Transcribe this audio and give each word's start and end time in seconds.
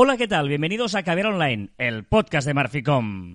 Hola, 0.00 0.16
¿qué 0.16 0.28
tal? 0.28 0.48
Bienvenidos 0.48 0.94
a 0.94 1.02
Caber 1.02 1.26
Online, 1.26 1.70
el 1.76 2.04
podcast 2.04 2.46
de 2.46 2.54
Marficom. 2.54 3.34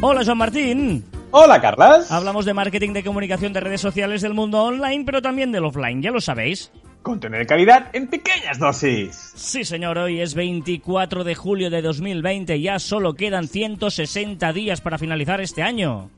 Hola, 0.00 0.24
Joan 0.24 0.38
Martín. 0.38 1.04
Hola, 1.30 1.60
Carlas. 1.60 2.10
Hablamos 2.10 2.44
de 2.44 2.54
marketing 2.54 2.92
de 2.92 3.04
comunicación 3.04 3.52
de 3.52 3.60
redes 3.60 3.80
sociales 3.80 4.20
del 4.20 4.34
mundo 4.34 4.64
online, 4.64 5.04
pero 5.04 5.22
también 5.22 5.52
del 5.52 5.64
offline, 5.64 6.02
ya 6.02 6.10
lo 6.10 6.20
sabéis. 6.20 6.72
Contenido 7.02 7.38
de 7.38 7.46
calidad 7.46 7.90
en 7.92 8.08
pequeñas 8.08 8.58
dosis. 8.58 9.32
Sí, 9.36 9.64
señor, 9.64 9.96
hoy 9.98 10.20
es 10.20 10.34
24 10.34 11.22
de 11.22 11.36
julio 11.36 11.70
de 11.70 11.82
2020, 11.82 12.60
ya 12.60 12.80
solo 12.80 13.14
quedan 13.14 13.46
160 13.46 14.52
días 14.52 14.80
para 14.80 14.98
finalizar 14.98 15.40
este 15.40 15.62
año. 15.62 16.10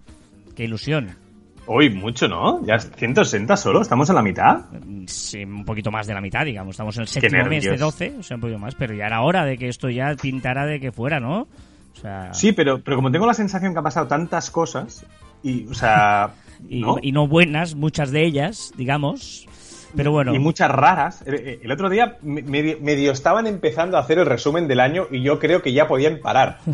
¡Qué 0.56 0.64
ilusión! 0.64 1.29
Uy, 1.72 1.88
mucho, 1.88 2.26
¿no? 2.26 2.66
Ya 2.66 2.80
160 2.80 3.56
solo, 3.56 3.80
estamos 3.80 4.08
en 4.08 4.16
la 4.16 4.22
mitad. 4.22 4.62
Sí, 5.06 5.44
un 5.44 5.64
poquito 5.64 5.92
más 5.92 6.04
de 6.04 6.14
la 6.14 6.20
mitad, 6.20 6.44
digamos. 6.44 6.74
Estamos 6.74 6.96
en 6.96 7.02
el 7.02 7.06
séptimo 7.06 7.44
mes 7.44 7.62
de 7.62 7.76
12, 7.76 8.14
o 8.18 8.22
sea, 8.24 8.34
un 8.34 8.40
poquito 8.40 8.58
más, 8.58 8.74
pero 8.74 8.92
ya 8.92 9.06
era 9.06 9.20
hora 9.20 9.44
de 9.44 9.56
que 9.56 9.68
esto 9.68 9.88
ya 9.88 10.16
pintara 10.20 10.66
de 10.66 10.80
que 10.80 10.90
fuera, 10.90 11.20
¿no? 11.20 11.42
O 11.42 11.96
sea... 12.00 12.34
Sí, 12.34 12.50
pero, 12.50 12.82
pero 12.82 12.96
como 12.96 13.12
tengo 13.12 13.24
la 13.24 13.34
sensación 13.34 13.72
que 13.72 13.78
han 13.78 13.84
pasado 13.84 14.08
tantas 14.08 14.50
cosas, 14.50 15.06
y, 15.44 15.68
o 15.68 15.74
sea... 15.74 16.34
y, 16.68 16.80
¿no? 16.80 16.96
y 17.00 17.12
no 17.12 17.28
buenas, 17.28 17.76
muchas 17.76 18.10
de 18.10 18.26
ellas, 18.26 18.72
digamos. 18.76 19.46
Pero 19.94 20.12
bueno. 20.12 20.34
Y 20.34 20.38
muchas 20.38 20.70
raras. 20.70 21.22
El, 21.26 21.60
el 21.62 21.72
otro 21.72 21.88
día 21.88 22.18
medio, 22.22 22.78
medio, 22.80 23.12
estaban 23.12 23.46
empezando 23.46 23.96
a 23.96 24.00
hacer 24.00 24.18
el 24.18 24.26
resumen 24.26 24.68
del 24.68 24.80
año 24.80 25.06
y 25.10 25.22
yo 25.22 25.38
creo 25.38 25.62
que 25.62 25.72
ya 25.72 25.88
podían 25.88 26.20
parar. 26.20 26.58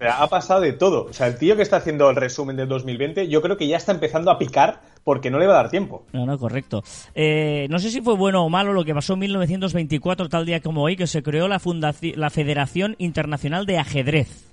Ha 0.00 0.28
pasado 0.28 0.60
de 0.60 0.72
todo. 0.72 1.06
O 1.06 1.12
sea, 1.12 1.26
el 1.26 1.38
tío 1.38 1.56
que 1.56 1.62
está 1.62 1.76
haciendo 1.76 2.10
el 2.10 2.16
resumen 2.16 2.56
del 2.56 2.68
2020, 2.68 3.28
yo 3.28 3.40
creo 3.40 3.56
que 3.56 3.66
ya 3.66 3.76
está 3.76 3.92
empezando 3.92 4.30
a 4.30 4.38
picar 4.38 4.80
porque 5.04 5.30
no 5.30 5.38
le 5.38 5.46
va 5.46 5.54
a 5.54 5.56
dar 5.56 5.70
tiempo. 5.70 6.04
No, 6.12 6.26
no, 6.26 6.38
correcto. 6.38 6.82
Eh, 7.14 7.66
no 7.70 7.78
sé 7.78 7.90
si 7.90 8.00
fue 8.00 8.14
bueno 8.14 8.44
o 8.44 8.48
malo 8.48 8.72
lo 8.72 8.84
que 8.84 8.94
pasó 8.94 9.14
en 9.14 9.20
1924, 9.20 10.28
tal 10.28 10.46
día 10.46 10.60
como 10.60 10.82
hoy, 10.82 10.96
que 10.96 11.06
se 11.06 11.22
creó 11.22 11.48
la, 11.48 11.58
fundación, 11.58 12.14
la 12.16 12.30
Federación 12.30 12.94
Internacional 12.98 13.66
de 13.66 13.78
Ajedrez. 13.78 14.52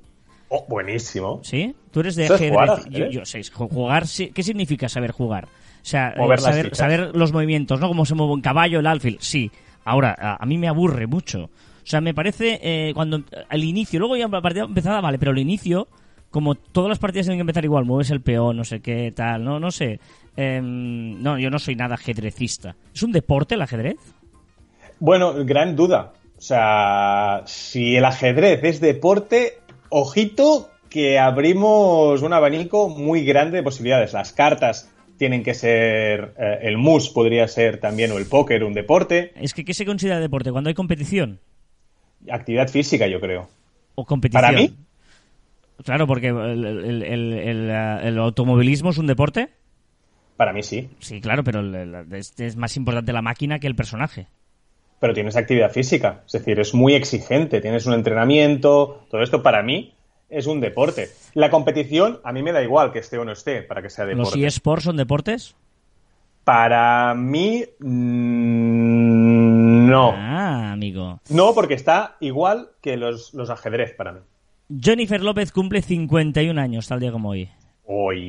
Oh, 0.49 0.65
buenísimo. 0.67 1.41
¿Sí? 1.43 1.75
Tú 1.91 1.99
eres 1.99 2.15
de 2.15 2.25
ajedrez. 2.25 2.49
Jugar? 2.51 2.89
Yo, 2.89 3.05
yo 3.07 3.25
sé, 3.25 3.41
jugar, 3.51 4.05
¿qué 4.33 4.43
significa 4.43 4.89
saber 4.89 5.11
jugar? 5.11 5.47
O 5.81 5.85
sea, 5.85 6.09
eh, 6.09 6.37
saber, 6.37 6.75
saber, 6.75 7.15
los 7.15 7.31
movimientos, 7.31 7.79
¿no? 7.79 7.87
Cómo 7.87 8.05
se 8.05 8.15
mueve 8.15 8.33
un 8.33 8.41
caballo, 8.41 8.79
el 8.79 8.87
alfil. 8.87 9.17
Sí. 9.19 9.51
Ahora, 9.85 10.15
a, 10.17 10.43
a 10.43 10.45
mí 10.45 10.57
me 10.57 10.67
aburre 10.67 11.07
mucho. 11.07 11.49
O 11.89 11.91
sea, 11.91 12.01
me 12.01 12.13
parece 12.13 12.59
eh, 12.61 12.91
cuando 12.93 13.23
al 13.49 13.63
inicio, 13.63 13.99
luego 13.99 14.15
ya 14.15 14.27
la 14.27 14.41
partida 14.41 14.65
empezada, 14.65 15.01
vale, 15.01 15.17
pero 15.17 15.31
al 15.31 15.39
inicio, 15.39 15.87
como 16.29 16.53
todas 16.53 16.87
las 16.87 16.99
partidas 16.99 17.25
tienen 17.25 17.39
que 17.39 17.41
empezar 17.41 17.65
igual, 17.65 17.85
mueves 17.85 18.11
el 18.11 18.21
peón, 18.21 18.57
no 18.57 18.63
sé 18.63 18.79
qué, 18.79 19.11
tal, 19.11 19.43
no, 19.43 19.59
no 19.59 19.71
sé. 19.71 19.99
Eh, 20.37 20.61
no, 20.61 21.39
yo 21.39 21.49
no 21.49 21.57
soy 21.57 21.75
nada 21.75 21.95
ajedrecista. 21.95 22.75
¿Es 22.93 23.01
un 23.01 23.11
deporte 23.11 23.55
el 23.55 23.63
ajedrez? 23.63 23.97
Bueno, 24.99 25.33
gran 25.45 25.75
duda. 25.75 26.13
O 26.37 26.41
sea, 26.41 27.41
si 27.45 27.95
el 27.95 28.05
ajedrez 28.05 28.63
es 28.63 28.79
deporte, 28.79 29.57
ojito 29.89 30.69
que 30.91 31.17
abrimos 31.17 32.21
un 32.21 32.33
abanico 32.33 32.89
muy 32.89 33.25
grande 33.25 33.57
de 33.57 33.63
posibilidades. 33.63 34.13
Las 34.13 34.31
cartas 34.31 34.91
tienen 35.19 35.43
que 35.43 35.53
ser 35.53 36.33
eh, 36.39 36.59
el 36.63 36.79
mus 36.79 37.09
podría 37.09 37.47
ser 37.47 37.79
también 37.79 38.11
o 38.11 38.17
el 38.17 38.25
póker 38.25 38.63
un 38.63 38.73
deporte. 38.73 39.33
Es 39.35 39.53
que 39.53 39.63
qué 39.63 39.75
se 39.75 39.85
considera 39.85 40.19
deporte 40.19 40.51
cuando 40.51 40.69
hay 40.69 40.73
competición 40.73 41.39
actividad 42.29 42.67
física 42.67 43.07
yo 43.07 43.19
creo. 43.19 43.47
O 43.95 44.05
competición 44.05 44.41
para 44.41 44.57
mí 44.57 44.73
claro 45.83 46.07
porque 46.07 46.27
el, 46.27 46.65
el, 46.65 47.03
el, 47.03 47.69
el, 47.69 48.17
automovilismo 48.17 48.89
es 48.89 48.97
un 48.97 49.07
deporte. 49.07 49.49
Para 50.35 50.53
mí 50.53 50.63
sí. 50.63 50.89
Sí 50.99 51.21
claro 51.21 51.43
pero 51.43 51.61
es 52.11 52.55
más 52.55 52.75
importante 52.77 53.13
la 53.13 53.21
máquina 53.21 53.59
que 53.59 53.67
el 53.67 53.75
personaje. 53.75 54.27
Pero 54.99 55.13
tienes 55.13 55.35
actividad 55.35 55.71
física 55.71 56.23
es 56.25 56.31
decir 56.31 56.59
es 56.59 56.73
muy 56.73 56.95
exigente 56.95 57.61
tienes 57.61 57.85
un 57.85 57.93
entrenamiento 57.93 59.05
todo 59.09 59.21
esto 59.21 59.43
para 59.43 59.63
mí 59.63 59.93
es 60.29 60.47
un 60.47 60.59
deporte. 60.59 61.09
La 61.33 61.49
competición, 61.49 62.19
a 62.23 62.31
mí 62.31 62.43
me 62.43 62.51
da 62.51 62.61
igual 62.61 62.91
que 62.91 62.99
esté 62.99 63.17
o 63.17 63.25
no 63.25 63.31
esté, 63.31 63.63
para 63.63 63.81
que 63.81 63.89
sea 63.89 64.05
deporte. 64.05 64.37
¿Los 64.37 64.47
eSports 64.47 64.83
son 64.83 64.97
deportes? 64.97 65.55
Para 66.43 67.13
mí, 67.15 67.65
mmm, 67.79 69.09
no. 69.89 70.13
Ah, 70.15 70.71
amigo. 70.71 71.19
No, 71.29 71.53
porque 71.53 71.73
está 71.73 72.17
igual 72.19 72.69
que 72.81 72.97
los, 72.97 73.33
los 73.33 73.49
ajedrez 73.49 73.93
para 73.93 74.13
mí. 74.13 74.19
Jennifer 74.79 75.21
López 75.21 75.51
cumple 75.51 75.81
51 75.81 76.59
años, 76.59 76.87
tal 76.87 76.99
día 76.99 77.11
como 77.11 77.29
hoy. 77.29 77.49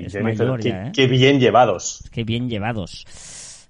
Es 0.06 0.12
Jennifer, 0.12 0.46
mayor 0.46 0.60
qué, 0.60 0.68
ya, 0.70 0.86
¿eh? 0.86 0.92
qué 0.94 1.06
bien 1.06 1.38
llevados. 1.38 2.08
Qué 2.12 2.24
bien 2.24 2.48
llevados. 2.48 3.04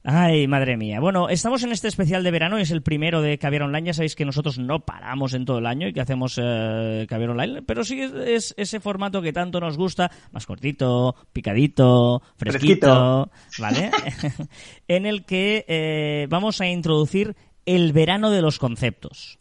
Ay, 0.02 0.48
madre 0.48 0.78
mía. 0.78 0.98
Bueno, 0.98 1.28
estamos 1.28 1.62
en 1.62 1.72
este 1.72 1.88
especial 1.88 2.24
de 2.24 2.30
verano, 2.30 2.56
es 2.56 2.70
el 2.70 2.80
primero 2.80 3.20
de 3.20 3.36
Caviar 3.36 3.64
Online. 3.64 3.88
Ya 3.88 3.92
sabéis 3.92 4.16
que 4.16 4.24
nosotros 4.24 4.58
no 4.58 4.80
paramos 4.80 5.34
en 5.34 5.44
todo 5.44 5.58
el 5.58 5.66
año 5.66 5.88
y 5.88 5.92
que 5.92 6.00
hacemos 6.00 6.40
eh, 6.42 7.06
Caviar 7.06 7.30
Online, 7.30 7.62
pero 7.62 7.84
sí 7.84 8.00
es, 8.00 8.12
es, 8.14 8.54
ese 8.56 8.80
formato 8.80 9.20
que 9.20 9.34
tanto 9.34 9.60
nos 9.60 9.76
gusta, 9.76 10.10
más 10.32 10.46
cortito, 10.46 11.14
picadito, 11.34 12.22
fresquito, 12.36 13.30
fresquito. 13.30 13.60
¿vale? 13.60 13.90
en 14.88 15.04
el 15.04 15.26
que 15.26 15.66
eh, 15.68 16.26
vamos 16.30 16.62
a 16.62 16.66
introducir 16.66 17.36
el 17.66 17.92
verano 17.92 18.30
de 18.30 18.40
los 18.40 18.58
conceptos. 18.58 19.38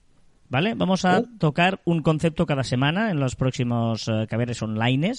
¿Vale? 0.50 0.74
Vamos 0.74 1.06
a 1.06 1.22
tocar 1.38 1.80
un 1.86 2.02
concepto 2.02 2.48
cada 2.48 2.64
semana 2.64 3.12
en 3.12 3.20
los 3.20 3.36
próximos 3.36 4.08
uh, 4.08 4.26
caberes 4.28 4.60
online 4.64 5.14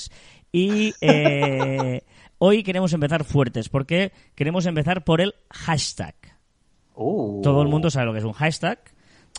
y 0.50 0.93
eh, 1.00 2.03
hoy 2.41 2.65
queremos 2.65 2.93
empezar 2.93 3.23
fuertes 3.25 3.69
porque 3.69 4.12
queremos 4.34 4.67
empezar 4.67 5.05
por 5.05 5.21
el 5.21 5.34
hashtag. 5.51 6.15
Uh. 6.95 7.41
Todo 7.43 7.62
el 7.62 7.69
mundo 7.69 7.91
sabe 7.91 8.06
lo 8.06 8.12
que 8.12 8.19
es 8.19 8.25
un 8.25 8.33
hashtag. 8.33 8.81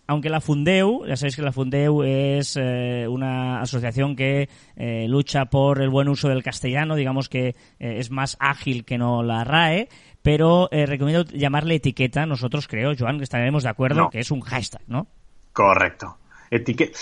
Aunque 0.08 0.30
la 0.30 0.42
Fundeu, 0.42 1.06
ya 1.06 1.16
sabéis 1.16 1.36
que 1.36 1.42
la 1.42 1.52
Fundeu 1.52 2.04
es 2.04 2.58
eh, 2.60 3.06
una 3.08 3.62
asociación 3.62 4.16
que 4.16 4.50
eh, 4.76 5.06
lucha 5.08 5.46
por 5.46 5.82
el 5.82 5.90
buen 5.90 6.10
uso 6.10 6.28
del 6.30 6.44
castellano, 6.44 6.96
digamos 6.96 7.30
que 7.30 7.50
eh, 7.50 7.56
es 7.80 8.10
más 8.10 8.38
ágil 8.40 8.84
que 8.86 8.98
no 8.98 9.24
la 9.24 9.44
RAE, 9.44 9.90
pero 10.22 10.70
recomiendo 10.72 11.24
llamarle 11.26 11.76
etiqueta, 11.76 12.26
nosotros 12.26 12.68
creo, 12.68 12.94
Joan, 12.98 13.18
que 13.18 13.24
estaremos 13.24 13.64
de 13.64 13.70
acuerdo 13.70 14.02
No. 14.04 14.10
que 14.10 14.20
es 14.20 14.32
un 14.32 14.42
hashtag, 14.42 14.82
¿no? 14.88 15.08
Correcto. 15.54 16.18
Etiqueta. 16.50 17.00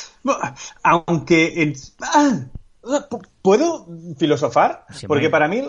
Aunque. 0.84 1.74
Ah, 2.02 2.40
¿Puedo 3.42 3.88
filosofar? 4.18 4.86
Porque 5.08 5.30
para 5.30 5.48
mí. 5.48 5.64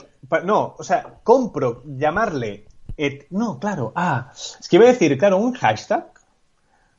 No, 0.44 0.74
o 0.78 0.82
sea, 0.84 1.14
compro 1.22 1.82
llamarle. 1.86 2.66
et- 2.96 3.26
No, 3.30 3.58
claro. 3.58 3.92
Ah, 3.94 4.30
es 4.32 4.68
que 4.68 4.76
iba 4.76 4.84
a 4.86 4.88
decir, 4.88 5.16
claro, 5.18 5.38
un 5.38 5.52
hashtag. 5.54 6.06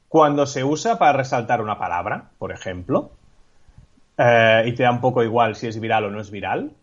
Cuando 0.08 0.46
se 0.46 0.64
usa 0.64 0.98
para 1.00 1.14
resaltar 1.14 1.62
una 1.62 1.78
palabra, 1.78 2.32
por 2.38 2.52
ejemplo. 2.52 3.12
eh, 4.18 4.64
y 4.68 4.74
te 4.74 4.84
da 4.84 4.92
un 4.92 5.02
poco 5.02 5.24
igual 5.24 5.56
si 5.56 5.68
es 5.68 5.80
viral 5.80 6.06
o 6.06 6.09
no 6.12 6.20
es 6.22 6.30
viral. 6.30 6.74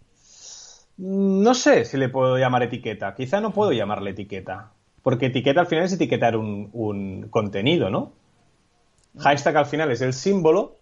No 0.97 1.55
sé 1.55 1.85
si 1.85 1.97
le 1.97 2.09
puedo 2.09 2.37
llamar 2.39 2.63
etiqueta. 2.65 3.15
Quizá 3.15 3.41
no 3.41 3.53
puedo 3.53 3.71
llamarle 3.73 4.11
etiqueta. 4.11 4.71
Porque 5.03 5.27
etiqueta 5.27 5.61
al 5.61 5.67
final 5.69 5.85
es 5.85 5.93
etiquetar 5.93 6.37
un, 6.37 6.71
un 6.73 7.29
contenido, 7.31 7.91
¿no? 7.91 8.13
Hashtag 9.19 9.57
al 9.57 9.67
final 9.67 9.91
es 9.93 10.01
el 10.01 10.13
símbolo 10.13 10.77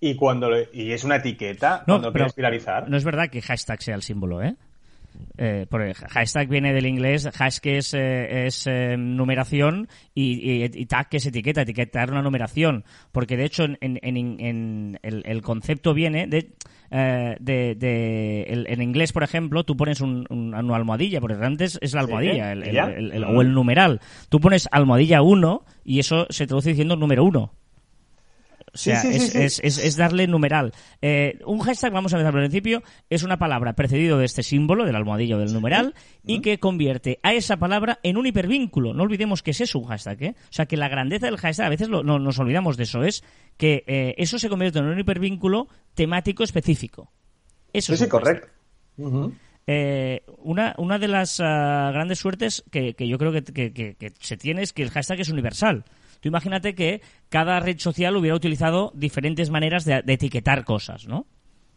y 0.00 0.14
cuando 0.16 0.50
le- 0.50 0.68
y 0.72 0.92
es 0.92 1.04
una 1.04 1.16
etiqueta 1.16 1.78
No, 1.86 1.94
cuando 1.94 2.12
pero 2.12 2.24
quieres 2.24 2.36
viralizar. 2.36 2.88
No 2.88 2.96
es 2.96 3.04
verdad 3.04 3.28
que 3.30 3.40
hashtag 3.42 3.82
sea 3.82 3.94
el 3.94 4.02
símbolo, 4.02 4.42
¿eh? 4.42 4.54
Eh, 5.38 5.64
porque 5.70 5.94
hashtag 5.94 6.46
viene 6.48 6.74
del 6.74 6.84
inglés, 6.84 7.26
hash 7.38 7.58
que 7.60 7.78
es, 7.78 7.94
eh, 7.94 8.46
es 8.46 8.66
eh, 8.66 8.96
numeración 8.98 9.88
y, 10.14 10.34
y- 10.62 10.64
y 10.64 10.84
tag 10.86 11.08
que 11.08 11.16
es 11.16 11.24
etiqueta, 11.26 11.62
etiquetar 11.62 12.10
una 12.10 12.20
numeración. 12.20 12.84
Porque 13.12 13.38
de 13.38 13.44
hecho 13.46 13.64
en, 13.64 13.78
en- 13.80 13.98
en- 14.40 14.98
el, 15.02 15.22
el 15.24 15.40
concepto 15.40 15.94
viene 15.94 16.26
de, 16.26 16.50
eh, 16.90 17.36
de, 17.40 17.74
de- 17.76 18.42
el- 18.42 18.66
en 18.68 18.82
inglés, 18.82 19.12
por 19.14 19.22
ejemplo, 19.22 19.64
tú 19.64 19.74
pones 19.74 20.02
un, 20.02 20.26
un- 20.28 20.54
una 20.54 20.76
almohadilla, 20.76 21.18
porque 21.22 21.42
antes 21.42 21.78
es 21.80 21.94
la 21.94 22.02
almohadilla 22.02 22.52
el- 22.52 23.24
o 23.24 23.40
el 23.40 23.52
numeral. 23.54 24.00
Tú 24.28 24.38
pones 24.38 24.68
almohadilla 24.70 25.22
1 25.22 25.64
y 25.82 25.98
eso 26.00 26.26
se 26.28 26.46
traduce 26.46 26.70
diciendo 26.70 26.94
número 26.96 27.24
1. 27.24 27.52
O 28.76 28.78
sea, 28.78 29.00
Sí, 29.00 29.12
sí, 29.12 29.18
sí, 29.18 29.24
es, 29.26 29.32
sí. 29.32 29.38
es- 29.64 29.78
es- 29.78 29.84
es 29.84 29.96
darle 29.96 30.26
numeral. 30.26 30.72
Eh, 31.02 31.38
un 31.46 31.58
hashtag, 31.60 31.92
vamos 31.92 32.12
a 32.12 32.16
empezar 32.16 32.32
por 32.32 32.42
el 32.42 32.48
principio, 32.50 32.82
es 33.10 33.22
una 33.22 33.38
palabra 33.38 33.74
precedido 33.74 34.18
de 34.18 34.24
este 34.26 34.42
símbolo, 34.42 34.84
del 34.84 34.94
almohadillo 34.96 35.38
del 35.38 35.52
numeral, 35.52 35.94
y 36.24 36.40
que 36.40 36.58
convierte 36.58 37.18
a 37.22 37.32
esa 37.32 37.56
palabra 37.56 37.98
en 38.02 38.16
un 38.16 38.26
hipervínculo. 38.26 38.92
No 38.94 39.02
olvidemos 39.04 39.42
que 39.42 39.50
es 39.52 39.60
eso 39.60 39.78
un 39.78 39.86
hashtag, 39.86 40.22
¿eh? 40.22 40.34
O 40.44 40.52
sea, 40.52 40.66
que 40.66 40.76
la 40.76 40.88
grandeza 40.88 41.26
del 41.26 41.36
hashtag, 41.38 41.66
a 41.66 41.70
veces 41.70 41.88
lo- 41.88 42.02
no, 42.02 42.18
nos 42.18 42.38
olvidamos 42.38 42.76
de 42.76 42.82
eso, 42.84 43.02
es 43.04 43.24
que 43.56 43.82
eh, 43.86 44.14
eso 44.18 44.38
se 44.38 44.48
convierte 44.48 44.78
en 44.78 44.84
un 44.86 44.98
hipervínculo 44.98 45.68
temático 45.94 46.44
específico. 46.44 47.10
Eso 47.72 47.92
es 47.94 48.00
sí, 48.00 48.08
correcto. 48.08 48.46
Eh, 49.68 50.22
una, 50.38 50.74
una 50.78 50.98
de 50.98 51.08
las 51.08 51.40
ah, 51.40 51.90
grandes 51.92 52.20
suertes 52.20 52.62
que, 52.70 52.94
que 52.94 53.08
yo 53.08 53.18
creo 53.18 53.32
que- 53.32 53.42
que 53.72 54.12
se 54.20 54.36
tiene 54.36 54.62
es 54.62 54.72
que 54.72 54.82
el 54.82 54.90
hashtag 54.90 55.20
es 55.20 55.28
universal. 55.28 55.84
Tú 56.26 56.28
imagínate 56.30 56.74
que 56.74 57.02
cada 57.28 57.60
red 57.60 57.78
social 57.78 58.16
hubiera 58.16 58.34
utilizado 58.34 58.90
diferentes 58.96 59.48
maneras 59.48 59.84
de, 59.84 60.02
etiquetar 60.08 60.64
cosas, 60.64 61.06
¿no? 61.06 61.24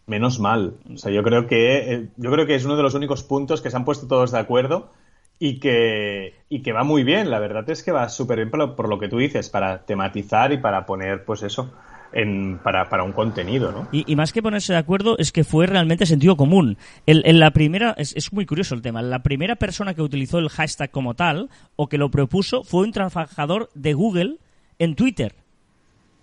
Menos 0.08 0.40
mal. 0.40 0.74
O 0.92 0.98
sea, 0.98 1.12
yo 1.12 1.22
creo 1.22 1.46
que 1.46 1.94
eh, 1.94 2.08
yo 2.18 2.32
creo 2.32 2.48
que 2.48 2.56
es 2.56 2.66
uno 2.66 2.76
de 2.76 2.82
los 2.82 2.96
únicos 2.96 3.22
puntos 3.22 3.62
que 3.62 3.70
se 3.70 3.78
han 3.78 3.86
puesto 3.86 4.08
todos 4.08 4.32
de 4.32 4.40
acuerdo 4.40 4.92
y 5.38 5.60
que, 5.60 6.34
y 6.50 6.64
que 6.64 6.74
va 6.74 6.84
muy 6.84 7.04
bien. 7.04 7.30
La 7.30 7.38
verdad 7.38 7.70
es 7.70 7.84
que 7.84 7.92
va 7.92 8.10
súper 8.10 8.38
bien 8.38 8.50
por 8.50 8.90
lo, 8.90 8.98
que 8.98 9.08
tú 9.08 9.20
dices, 9.20 9.50
para 9.50 9.86
tematizar 9.86 10.52
y 10.52 10.58
para 10.58 10.88
poner, 10.88 11.26
pues 11.26 11.44
eso, 11.44 11.72
en, 12.14 12.60
para, 12.60 12.90
para, 12.90 13.04
un 13.04 13.12
contenido, 13.12 13.72
¿no? 13.72 13.88
Y, 13.92 14.16
más 14.16 14.34
que 14.34 14.42
ponerse 14.42 14.74
de 14.74 14.80
acuerdo 14.80 15.18
es 15.18 15.32
que 15.32 15.44
fue 15.44 15.68
realmente 15.68 16.06
sentido 16.06 16.36
común. 16.36 16.78
en 17.06 17.40
la 17.40 17.52
primera, 17.52 17.94
es, 17.98 18.16
es, 18.16 18.34
muy 18.34 18.46
curioso 18.46 18.76
el 18.76 18.82
tema, 18.82 19.02
la 19.02 19.24
primera 19.24 19.56
persona 19.56 19.94
que 19.94 20.02
utilizó 20.02 20.40
el 20.40 20.50
hashtag 20.50 20.92
como 20.92 21.14
tal 21.14 21.50
o 21.76 21.88
que 21.88 21.98
lo 21.98 22.10
propuso 22.10 22.64
fue 22.64 22.84
un 22.84 22.92
trabajador 22.92 23.70
de 23.76 23.94
Google 23.94 24.38
en 24.80 24.96
Twitter. 24.96 25.36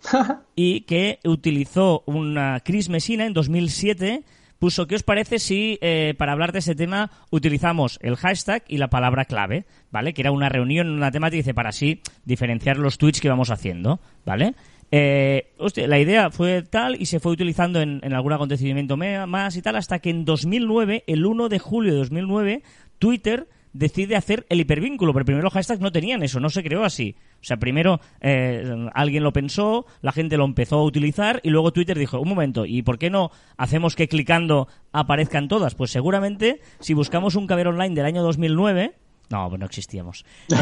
y 0.57 0.83
que 0.83 1.19
utilizó 1.25 2.03
una 2.07 2.61
Chris 2.61 2.89
Messina 2.89 3.27
en 3.27 3.33
2007 3.33 4.25
puso, 4.59 4.87
¿qué 4.87 4.95
os 4.95 5.03
parece 5.03 5.39
si 5.39 5.79
eh, 5.81 6.15
para 6.17 6.33
hablar 6.33 6.53
de 6.53 6.61
ese 6.61 6.75
tema 6.75 7.11
utilizamos 7.31 7.99
el 8.03 8.17
hashtag 8.17 8.65
y 8.69 8.79
la 8.79 8.89
palabra 8.89 9.25
clave, 9.25 9.67
¿vale? 9.91 10.15
Que 10.15 10.23
era 10.23 10.33
una 10.33 10.49
reunión, 10.49 10.91
una 10.91 11.11
temática, 11.11 11.37
dice, 11.37 11.55
para 11.55 11.71
así 11.71 12.01
diferenciar 12.25 12.79
los 12.79 12.99
tweets 12.99 13.21
que 13.21 13.29
vamos 13.29 13.51
haciendo, 13.51 14.01
¿vale? 14.25 14.55
Eh, 14.91 15.53
la 15.77 15.99
idea 15.99 16.31
fue 16.31 16.63
tal 16.63 17.01
y 17.01 17.07
se 17.07 17.21
fue 17.21 17.33
utilizando 17.33 17.81
en, 17.81 18.13
algún 18.15 18.33
acontecimiento 18.33 18.97
más 18.97 19.57
y 19.57 19.63
tal 19.63 19.77
hasta 19.77 19.99
que 19.99 20.11
en 20.11 20.25
2009, 20.25 21.05
el 21.07 21.27
1 21.27 21.49
de 21.49 21.59
julio 21.59 21.93
de 21.93 21.99
2009, 21.99 22.63
Twitter 22.99 23.49
decide 23.73 24.17
hacer 24.17 24.47
el 24.49 24.61
hipervínculo, 24.61 25.13
pero 25.13 25.25
primero 25.25 25.45
los 25.45 25.53
hashtags 25.53 25.81
no 25.81 25.93
tenían 25.93 26.23
eso, 26.23 26.41
no 26.41 26.49
se 26.49 26.63
creó 26.63 26.85
así. 26.85 27.17
O 27.41 27.45
sea, 27.45 27.59
primero 27.59 28.01
eh, 28.21 28.65
alguien 28.95 29.23
lo 29.23 29.33
pensó, 29.33 29.87
la 30.01 30.13
gente 30.13 30.37
lo 30.37 30.45
empezó 30.45 30.79
a 30.79 30.85
utilizar 30.85 31.41
y 31.43 31.51
luego 31.51 31.73
Twitter 31.73 31.99
dijo, 31.99 32.19
un 32.19 32.29
momento, 32.29 32.65
¿y 32.65 32.83
por 32.83 32.99
qué 32.99 33.11
no 33.11 33.31
hacemos 33.57 33.95
que 33.95 34.09
clicando 34.09 34.69
aparezcan 34.93 35.49
todas? 35.49 35.75
Pues 35.75 35.91
seguramente 35.91 36.61
si 36.81 36.95
buscamos 36.95 37.35
un 37.35 37.47
caber 37.47 37.69
online 37.69 37.95
del 37.95 38.07
año 38.07 38.23
2009, 38.23 38.95
no, 39.31 39.49
pues 39.49 39.61
no 39.61 39.67
existíamos. 39.67 40.25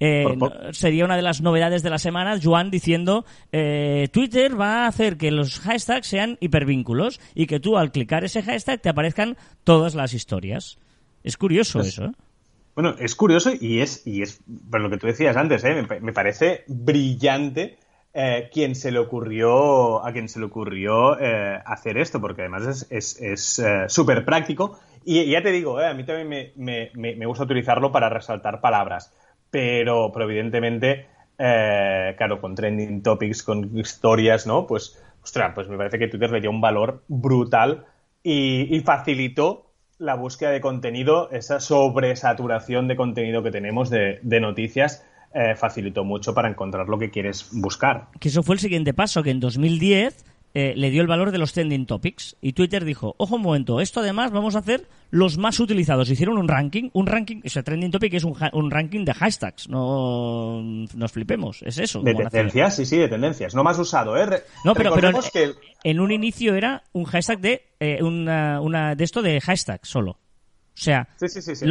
Eh, 0.00 0.24
sería 0.72 1.04
una 1.04 1.16
de 1.16 1.22
las 1.22 1.40
novedades 1.40 1.82
de 1.82 1.90
la 1.90 1.98
semana, 1.98 2.38
Juan 2.42 2.70
diciendo, 2.70 3.24
eh, 3.52 4.08
Twitter 4.12 4.58
va 4.60 4.84
a 4.84 4.86
hacer 4.88 5.16
que 5.16 5.30
los 5.30 5.60
hashtags 5.60 6.06
sean 6.06 6.36
hipervínculos 6.40 7.20
y 7.34 7.46
que 7.46 7.60
tú 7.60 7.78
al 7.78 7.92
clicar 7.92 8.24
ese 8.24 8.42
hashtag 8.42 8.80
te 8.80 8.88
aparezcan 8.88 9.36
todas 9.62 9.94
las 9.94 10.12
historias. 10.12 10.78
Es 11.22 11.36
curioso 11.36 11.78
pues 11.78 11.88
eso, 11.88 12.06
¿eh? 12.06 12.12
Bueno, 12.74 12.96
es 12.98 13.14
curioso 13.14 13.52
y 13.58 13.80
es, 13.80 14.04
y 14.04 14.22
es 14.22 14.40
por 14.70 14.80
lo 14.80 14.90
que 14.90 14.98
tú 14.98 15.06
decías 15.06 15.36
antes, 15.36 15.62
¿eh? 15.64 15.86
me, 16.00 16.12
parece 16.12 16.64
brillante 16.66 17.78
eh, 18.14 18.48
quien 18.52 18.74
se 18.74 18.92
le 18.92 18.98
ocurrió, 18.98 20.04
a 20.04 20.12
quien 20.12 20.28
se 20.28 20.38
le 20.38 20.46
ocurrió 20.46 21.18
eh, 21.20 21.60
hacer 21.66 21.98
esto, 21.98 22.20
porque 22.20 22.42
además 22.42 22.86
es 22.88 23.62
súper 23.88 24.18
es, 24.18 24.24
práctico. 24.24 24.78
Y 25.04 25.30
ya 25.30 25.42
te 25.42 25.50
digo, 25.50 25.78
a 25.78 25.92
mí 25.92 26.04
también 26.04 26.52
me, 26.56 26.90
me, 26.94 27.26
gusta 27.26 27.44
utilizarlo 27.44 27.92
para 27.92 28.08
resaltar 28.08 28.60
palabras, 28.62 29.12
pero, 29.50 30.10
pero 30.12 30.24
evidentemente, 30.24 31.06
claro, 31.36 32.40
con 32.40 32.54
trending 32.54 33.02
topics, 33.02 33.42
con 33.42 33.76
historias, 33.76 34.46
¿no? 34.46 34.66
Pues, 34.66 34.98
ostras, 35.22 35.52
pues 35.54 35.68
me 35.68 35.76
parece 35.76 35.98
que 35.98 36.08
Twitter 36.08 36.30
le 36.30 36.40
dio 36.40 36.50
un 36.50 36.62
valor 36.62 37.02
brutal 37.08 37.84
y, 38.22 38.74
y 38.74 38.80
facilitó 38.80 39.64
la 39.98 40.14
búsqueda 40.14 40.50
de 40.50 40.60
contenido, 40.60 41.30
esa 41.30 41.60
sobresaturación 41.60 42.88
de 42.88 42.96
contenido 42.96 43.42
que 43.42 43.50
tenemos 43.50 43.90
de, 43.90 44.20
noticias, 44.22 45.04
eh, 45.34 45.54
facilitó 45.56 46.04
mucho 46.04 46.32
para 46.32 46.48
encontrar 46.48 46.88
lo 46.88 46.98
que 46.98 47.10
quieres 47.10 47.48
buscar. 47.52 48.08
Que 48.20 48.28
eso 48.28 48.42
fue 48.42 48.54
el 48.54 48.60
siguiente 48.60 48.94
paso, 48.94 49.22
que 49.22 49.30
en 49.30 49.40
2010 49.40 50.24
eh, 50.56 50.72
le 50.76 50.90
dio 50.90 51.02
el 51.02 51.08
valor 51.08 51.32
de 51.32 51.38
los 51.38 51.52
trending 51.52 51.84
topics 51.84 52.36
y 52.40 52.52
Twitter 52.52 52.84
dijo, 52.84 53.16
ojo 53.18 53.34
un 53.34 53.42
momento, 53.42 53.80
esto 53.80 53.98
además 53.98 54.30
vamos 54.30 54.54
a 54.54 54.60
hacer 54.60 54.86
los 55.10 55.36
más 55.36 55.58
utilizados. 55.58 56.08
Hicieron 56.08 56.38
un 56.38 56.46
ranking, 56.46 56.90
un 56.92 57.08
ranking, 57.08 57.40
o 57.44 57.48
sea, 57.48 57.64
trending 57.64 57.90
topic 57.90 58.14
es 58.14 58.22
un, 58.22 58.36
un 58.52 58.70
ranking 58.70 59.04
de 59.04 59.12
hashtags, 59.12 59.68
no 59.68 60.62
nos 60.94 61.10
flipemos, 61.10 61.60
es 61.62 61.78
eso. 61.78 62.02
De 62.02 62.14
tendencias, 62.14 62.76
sí, 62.76 62.86
sí, 62.86 62.98
de 62.98 63.08
tendencias, 63.08 63.56
no 63.56 63.64
más 63.64 63.76
usado, 63.80 64.16
¿eh? 64.16 64.44
no, 64.64 64.74
pero, 64.74 64.94
pero 64.94 65.10
en, 65.82 65.98
un 65.98 66.12
inicio 66.12 66.54
era 66.54 66.84
un 66.92 67.02
hashtag 67.02 67.40
de, 67.40 67.62
eh, 67.80 68.00
una, 68.00 68.60
una, 68.60 68.94
de 68.94 69.02
esto 69.02 69.22
de 69.22 69.40
hashtag 69.40 69.84
solo. 69.84 70.18
O 70.74 70.76
sea, 70.76 71.06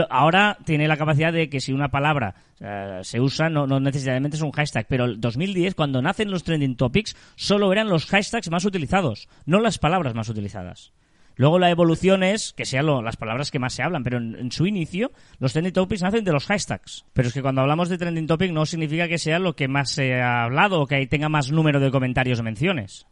ahora 0.09 0.57
tiene 0.63 0.87
la 0.87 0.95
capacidad 0.95 1.33
de 1.33 1.49
que 1.49 1.59
si 1.59 1.73
una 1.73 1.89
palabra 1.89 2.35
eh, 2.61 3.01
se 3.03 3.19
usa, 3.19 3.49
no, 3.49 3.67
no, 3.67 3.81
necesariamente 3.81 4.37
es 4.37 4.43
un 4.43 4.51
hashtag, 4.51 4.85
pero 4.87 5.03
el 5.03 5.19
2010, 5.19 5.75
cuando 5.75 6.01
nacen 6.01 6.31
los 6.31 6.43
trending 6.43 6.77
topics, 6.77 7.15
solo 7.35 7.73
eran 7.73 7.89
los 7.89 8.05
hashtags 8.05 8.49
más 8.49 8.63
utilizados, 8.63 9.27
no 9.45 9.59
las 9.59 9.77
palabras 9.77 10.15
más 10.15 10.29
utilizadas. 10.29 10.93
Luego 11.35 11.59
la 11.59 11.69
evolución 11.69 12.23
es 12.23 12.53
que 12.53 12.65
sean 12.65 12.85
las 13.03 13.17
palabras 13.17 13.51
que 13.51 13.59
más 13.59 13.73
se 13.73 13.83
hablan, 13.83 14.03
pero 14.03 14.19
en, 14.19 14.51
su 14.51 14.67
inicio 14.67 15.11
los 15.39 15.51
trending 15.51 15.73
topics 15.73 16.03
nacen 16.03 16.23
de 16.23 16.31
los 16.31 16.45
hashtags. 16.45 17.05
Pero 17.13 17.27
es 17.27 17.33
que 17.33 17.41
cuando 17.41 17.61
hablamos 17.61 17.89
de 17.89 17.97
trending 17.97 18.27
topic 18.27 18.51
no 18.51 18.65
significa 18.65 19.07
que 19.07 19.17
sea 19.17 19.39
lo 19.39 19.55
que 19.55 19.67
más 19.67 19.89
se 19.89 20.21
ha 20.21 20.43
hablado 20.43 20.81
o 20.81 20.87
que 20.87 21.05
tenga 21.07 21.29
más 21.29 21.51
número 21.51 21.79
de 21.79 21.91
comentarios 21.91 22.39
o 22.39 22.43
menciones. 22.43 23.07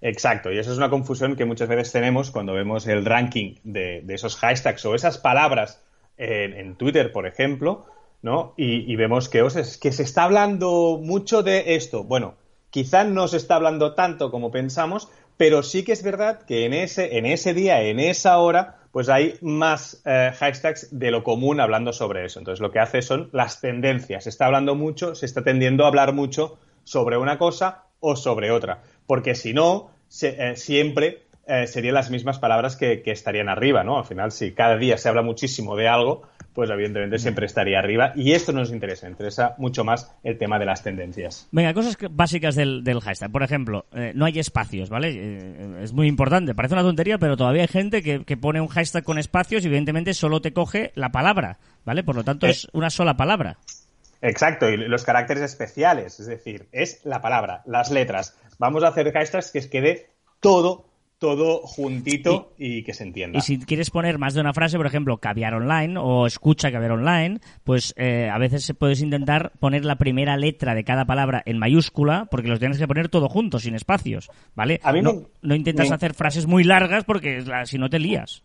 Exacto, 0.00 0.52
y 0.52 0.58
eso 0.58 0.72
es 0.72 0.78
una 0.78 0.90
confusión 0.90 1.36
que 1.36 1.44
muchas 1.44 1.68
veces 1.68 1.90
tenemos 1.92 2.30
cuando 2.30 2.52
vemos 2.52 2.86
el 2.86 3.04
ranking 3.04 3.54
de, 3.64 4.04
esos 4.08 4.36
hashtags 4.36 4.84
o 4.84 4.94
esas 4.94 5.18
palabras 5.18 5.82
en, 6.18 6.76
Twitter, 6.76 7.12
por 7.12 7.26
ejemplo, 7.26 7.86
¿no? 8.22 8.54
Y, 8.56 8.94
vemos 8.96 9.28
que, 9.28 9.46
que 9.80 9.92
se 9.92 10.02
está 10.02 10.24
hablando 10.24 11.00
mucho 11.02 11.42
de 11.42 11.76
esto. 11.76 12.04
Bueno, 12.04 12.34
quizá 12.70 13.04
no 13.04 13.28
se 13.28 13.38
está 13.38 13.56
hablando 13.56 13.94
tanto 13.94 14.30
como 14.30 14.50
pensamos, 14.50 15.08
pero 15.36 15.62
sí 15.62 15.84
que 15.84 15.92
es 15.92 16.02
verdad 16.02 16.42
que 16.42 16.64
en 16.66 16.72
ese, 16.72 17.18
en 17.18 17.26
ese 17.26 17.54
día, 17.54 17.82
en 17.82 18.00
esa 18.00 18.38
hora, 18.38 18.80
pues 18.92 19.08
hay 19.08 19.34
más 19.42 20.02
eh, 20.06 20.32
hashtags 20.38 20.88
de 20.98 21.10
lo 21.10 21.22
común 21.22 21.60
hablando 21.60 21.92
sobre 21.92 22.24
eso. 22.24 22.38
Entonces 22.38 22.60
lo 22.60 22.70
que 22.70 22.80
hace 22.80 23.02
son 23.02 23.28
las 23.32 23.60
tendencias. 23.60 24.24
Se 24.24 24.30
está 24.30 24.46
hablando 24.46 24.74
mucho, 24.74 25.14
se 25.14 25.26
está 25.26 25.42
tendiendo 25.42 25.84
a 25.84 25.88
hablar 25.88 26.14
mucho 26.14 26.58
sobre 26.84 27.18
una 27.18 27.36
cosa 27.38 27.84
o 28.00 28.16
sobre 28.16 28.50
otra 28.50 28.82
porque 29.06 29.34
si 29.34 29.52
no, 29.52 29.90
eh, 30.22 30.52
siempre 30.56 31.22
eh, 31.46 31.66
serían 31.66 31.94
las 31.94 32.10
mismas 32.10 32.38
palabras 32.38 32.76
que, 32.76 33.02
estarían 33.06 33.48
arriba, 33.48 33.84
¿no? 33.84 33.98
Al 33.98 34.04
final, 34.04 34.32
si 34.32 34.52
cada 34.52 34.76
día 34.76 34.98
se 34.98 35.08
habla 35.08 35.22
muchísimo 35.22 35.76
de 35.76 35.86
algo, 35.86 36.22
pues 36.52 36.70
evidentemente 36.70 37.18
siempre 37.18 37.46
estaría 37.46 37.78
arriba. 37.78 38.12
Y 38.16 38.32
esto 38.32 38.52
nos 38.52 38.72
interesa, 38.72 39.08
interesa 39.08 39.54
mucho 39.58 39.84
más 39.84 40.12
el 40.24 40.38
tema 40.38 40.58
de 40.58 40.64
las 40.64 40.82
tendencias. 40.82 41.46
Venga, 41.52 41.72
cosas 41.72 41.96
básicas 42.10 42.56
del, 42.56 42.82
hashtag. 43.00 43.30
Por 43.30 43.44
ejemplo, 43.44 43.86
eh, 43.92 44.12
no 44.14 44.24
hay 44.24 44.38
espacios, 44.40 44.88
¿vale? 44.88 45.82
es 45.82 45.92
muy 45.92 46.08
importante. 46.08 46.54
Parece 46.54 46.74
una 46.74 46.82
tontería, 46.82 47.18
pero 47.18 47.36
todavía 47.36 47.62
hay 47.62 47.68
gente 47.68 48.02
que, 48.02 48.36
pone 48.36 48.60
un 48.60 48.68
hashtag 48.68 49.04
con 49.04 49.18
espacios 49.18 49.62
y 49.62 49.66
evidentemente 49.66 50.14
solo 50.14 50.40
te 50.40 50.52
coge 50.52 50.92
la 50.94 51.10
palabra, 51.10 51.58
¿vale? 51.84 52.02
Por 52.02 52.16
lo 52.16 52.24
tanto, 52.24 52.46
es 52.46 52.68
una 52.72 52.90
sola 52.90 53.16
palabra. 53.16 53.58
Exacto, 54.26 54.68
y 54.68 54.76
los 54.76 55.04
caracteres 55.04 55.44
especiales, 55.44 56.18
es 56.18 56.26
decir, 56.26 56.68
es 56.72 57.00
la 57.04 57.20
palabra, 57.20 57.62
las 57.64 57.92
letras. 57.92 58.36
Vamos 58.58 58.82
a 58.82 58.88
hacer 58.88 59.12
hashtags 59.12 59.52
que 59.52 59.70
quede 59.70 60.10
todo, 60.40 60.86
todo 61.18 61.60
juntito 61.60 62.52
y, 62.58 62.82
que 62.82 62.92
se 62.92 63.04
entienda. 63.04 63.38
Y 63.38 63.42
si 63.42 63.60
quieres 63.60 63.90
poner 63.90 64.18
más 64.18 64.34
de 64.34 64.40
una 64.40 64.52
frase, 64.52 64.78
por 64.78 64.86
ejemplo, 64.86 65.18
caviar 65.18 65.54
online 65.54 65.96
o 65.98 66.26
escucha 66.26 66.72
caviar 66.72 66.90
online, 66.90 67.38
pues 67.62 67.94
eh, 67.96 68.28
a 68.28 68.38
veces 68.38 68.74
puedes 68.76 69.00
intentar 69.00 69.52
poner 69.60 69.84
la 69.84 69.94
primera 69.94 70.36
letra 70.36 70.74
de 70.74 70.82
cada 70.82 71.04
palabra 71.04 71.42
en 71.46 71.58
mayúscula, 71.58 72.26
porque 72.28 72.48
los 72.48 72.58
tienes 72.58 72.78
que 72.78 72.88
poner 72.88 73.08
todo 73.08 73.28
junto, 73.28 73.60
sin 73.60 73.76
espacios, 73.76 74.28
¿vale? 74.56 74.80
no, 75.02 75.28
no, 75.40 75.54
intentas 75.54 75.92
hacer 75.92 76.14
frases 76.14 76.48
muy 76.48 76.64
largas 76.64 77.04
porque 77.04 77.44
si 77.64 77.78
no 77.78 77.88
te 77.88 78.00
lías. 78.00 78.42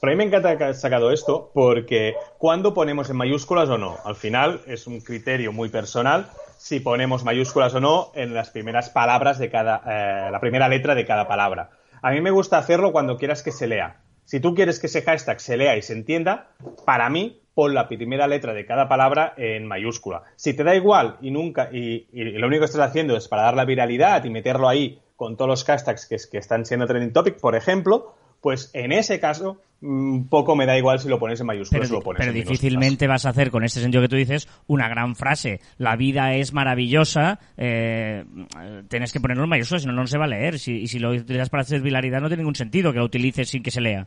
Pero 0.00 0.12
a 0.12 0.14
mí 0.14 0.18
me 0.18 0.24
encanta 0.24 0.56
que 0.56 0.64
has 0.64 0.80
sacado 0.80 1.10
esto 1.10 1.50
porque 1.54 2.14
cuando 2.38 2.74
ponemos 2.74 3.10
en 3.10 3.16
mayúsculas 3.16 3.68
o 3.68 3.78
no, 3.78 3.96
al 4.04 4.16
final 4.16 4.60
es 4.66 4.86
un 4.86 5.00
criterio 5.00 5.52
muy 5.52 5.68
personal 5.68 6.30
si 6.58 6.80
ponemos 6.80 7.24
mayúsculas 7.24 7.74
o 7.74 7.80
no 7.80 8.10
en 8.14 8.34
las 8.34 8.50
primeras 8.50 8.90
palabras 8.90 9.38
de 9.38 9.50
cada, 9.50 9.82
eh, 9.86 10.30
la 10.30 10.40
primera 10.40 10.68
letra 10.68 10.94
de 10.94 11.06
cada 11.06 11.28
palabra. 11.28 11.70
A 12.02 12.10
mí 12.10 12.20
me 12.20 12.30
gusta 12.30 12.58
hacerlo 12.58 12.92
cuando 12.92 13.16
quieras 13.16 13.42
que 13.42 13.52
se 13.52 13.66
lea. 13.66 14.00
Si 14.24 14.40
tú 14.40 14.54
quieres 14.54 14.80
que 14.80 14.88
ese 14.88 15.02
hashtag 15.02 15.40
se 15.40 15.56
lea 15.56 15.76
y 15.76 15.82
se 15.82 15.92
entienda, 15.92 16.48
para 16.84 17.08
mí 17.08 17.40
pon 17.54 17.74
la 17.74 17.88
primera 17.88 18.26
letra 18.26 18.52
de 18.52 18.66
cada 18.66 18.88
palabra 18.88 19.32
en 19.36 19.66
mayúscula. 19.66 20.24
Si 20.36 20.54
te 20.54 20.64
da 20.64 20.74
igual 20.74 21.16
y 21.20 21.30
nunca 21.30 21.70
y, 21.72 22.06
lo 22.12 22.48
único 22.48 22.60
que 22.60 22.66
estás 22.66 22.88
haciendo 22.88 23.16
es 23.16 23.28
para 23.28 23.42
dar 23.42 23.54
la 23.54 23.64
viralidad 23.64 24.24
y 24.24 24.30
meterlo 24.30 24.68
ahí 24.68 25.00
con 25.14 25.36
todos 25.36 25.48
los 25.48 25.64
hashtags 25.64 26.06
que, 26.06 26.16
que 26.30 26.38
están 26.38 26.66
siendo 26.66 26.86
trending 26.86 27.12
topic, 27.12 27.40
por 27.40 27.54
ejemplo, 27.54 28.14
pues 28.40 28.70
en 28.74 28.92
ese 28.92 29.20
caso 29.20 29.60
mm, 29.80 30.24
poco 30.24 30.56
me 30.56 30.66
da 30.66 30.76
igual 30.76 30.98
si 30.98 31.08
lo 31.08 31.18
pones 31.18 31.40
en 31.40 31.46
mayúsculas 31.46 31.88
pero, 31.88 31.96
o 31.96 32.00
lo 32.00 32.04
pones 32.04 32.20
pero 32.20 32.32
difícilmente 32.32 33.06
vas 33.06 33.26
a 33.26 33.30
hacer 33.30 33.50
con 33.50 33.64
este 33.64 33.80
sentido 33.80 34.02
que 34.02 34.08
tú 34.08 34.16
dices 34.16 34.48
una 34.66 34.88
gran 34.88 35.16
frase. 35.16 35.60
La 35.78 35.96
vida 35.96 36.34
es 36.34 36.52
maravillosa 36.52 37.38
eh, 37.56 38.24
tienes 38.88 39.12
que 39.12 39.20
ponerlo 39.20 39.44
en 39.44 39.50
mayúsculas 39.50 39.82
si 39.82 39.88
no 39.88 39.94
no 39.94 40.06
se 40.06 40.18
va 40.18 40.24
a 40.24 40.28
leer. 40.28 40.58
Si, 40.58 40.72
y 40.72 40.86
si 40.88 40.98
lo 40.98 41.10
utilizas 41.10 41.50
para 41.50 41.62
hacer 41.62 41.80
viralidad 41.80 42.20
no 42.20 42.28
tiene 42.28 42.42
ningún 42.42 42.54
sentido 42.54 42.92
que 42.92 42.98
lo 42.98 43.04
utilices 43.04 43.48
sin 43.48 43.62
que 43.62 43.70
se 43.70 43.80
lea. 43.80 44.06